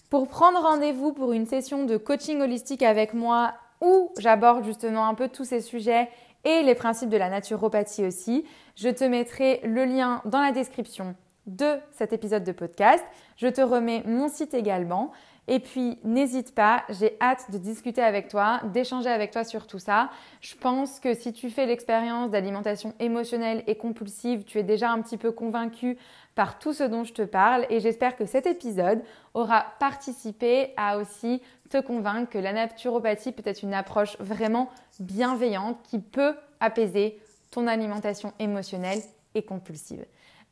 Pour 0.10 0.30
prendre 0.30 0.62
rendez-vous 0.62 1.12
pour 1.12 1.34
une 1.34 1.46
session 1.46 1.84
de 1.84 1.98
coaching 1.98 2.40
holistique 2.40 2.82
avec 2.82 3.14
moi 3.14 3.56
où 3.82 4.12
j'aborde 4.18 4.64
justement 4.64 5.06
un 5.06 5.14
peu 5.14 5.28
tous 5.28 5.44
ces 5.44 5.60
sujets 5.60 6.10
et 6.46 6.64
les 6.64 6.76
principes 6.76 7.10
de 7.10 7.18
la 7.18 7.30
naturopathie 7.30 8.06
aussi. 8.06 8.46
Je 8.76 8.88
te 8.88 9.04
mettrai 9.04 9.60
le 9.66 9.84
lien 9.84 10.22
dans 10.24 10.40
la 10.40 10.54
description 10.54 11.14
de 11.46 11.76
cet 11.92 12.14
épisode 12.14 12.46
de 12.46 12.54
podcast. 12.54 13.04
Je 13.36 13.48
te 13.48 13.60
remets 13.60 14.02
mon 14.06 14.30
site 14.30 14.54
également. 14.54 15.12
Et 15.50 15.60
puis, 15.60 15.98
n'hésite 16.04 16.54
pas, 16.54 16.84
j'ai 16.90 17.18
hâte 17.22 17.52
de 17.52 17.58
discuter 17.58 18.02
avec 18.02 18.28
toi, 18.28 18.60
d'échanger 18.74 19.10
avec 19.10 19.32
toi 19.32 19.46
sur 19.46 19.66
tout 19.66 19.80
ça. 19.80 20.10
Je 20.42 20.56
pense 20.56 21.00
que 21.00 21.14
si 21.14 21.32
tu 21.32 21.50
fais 21.50 21.66
l'expérience 21.66 22.32
d'alimentation 22.32 22.94
émotionnelle 23.00 23.64
et 23.66 23.76
compulsive, 23.76 24.44
tu 24.44 24.60
es 24.60 24.64
déjà 24.64 24.92
un 24.92 25.02
petit 25.02 25.18
peu 25.18 25.32
convaincu 25.32 25.98
par 26.36 26.60
tout 26.60 26.74
ce 26.74 26.84
dont 26.84 27.06
je 27.06 27.14
te 27.14 27.22
parle 27.22 27.66
et 27.70 27.80
j'espère 27.80 28.16
que 28.16 28.26
cet 28.26 28.46
épisode 28.46 29.02
aura 29.34 29.66
participé 29.80 30.74
à 30.76 30.98
aussi 30.98 31.42
te 31.70 31.82
convaincre 31.82 32.30
que 32.30 32.38
la 32.38 32.54
naturopathie 32.54 33.32
peut 33.32 33.44
être 33.46 33.64
une 33.64 33.74
approche 33.74 34.18
vraiment 34.20 34.70
bienveillante 35.00 35.78
qui 35.84 36.00
peut 36.00 36.36
apaiser 36.60 37.20
ton 37.52 37.68
alimentation 37.68 38.34
émotionnelle 38.40 39.00
et 39.34 39.44
compulsive. 39.44 40.06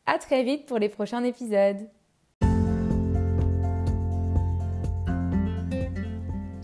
À 0.05 0.17
très 0.17 0.43
vite 0.43 0.65
pour 0.65 0.79
les 0.79 0.89
prochains 0.89 1.23
épisodes. 1.23 1.87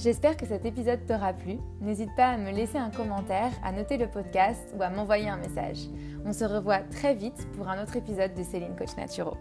J'espère 0.01 0.35
que 0.35 0.47
cet 0.47 0.65
épisode 0.65 1.05
t'aura 1.05 1.31
plu. 1.31 1.57
N'hésite 1.79 2.09
pas 2.15 2.29
à 2.29 2.37
me 2.37 2.49
laisser 2.49 2.79
un 2.79 2.89
commentaire, 2.89 3.51
à 3.63 3.71
noter 3.71 3.97
le 3.97 4.07
podcast 4.07 4.73
ou 4.75 4.81
à 4.81 4.89
m'envoyer 4.89 5.29
un 5.29 5.37
message. 5.37 5.77
On 6.25 6.33
se 6.33 6.43
revoit 6.43 6.79
très 6.79 7.13
vite 7.13 7.47
pour 7.55 7.69
un 7.69 7.83
autre 7.83 7.95
épisode 7.97 8.33
de 8.33 8.41
Céline 8.41 8.75
Coach 8.75 8.97
Naturo. 8.97 9.37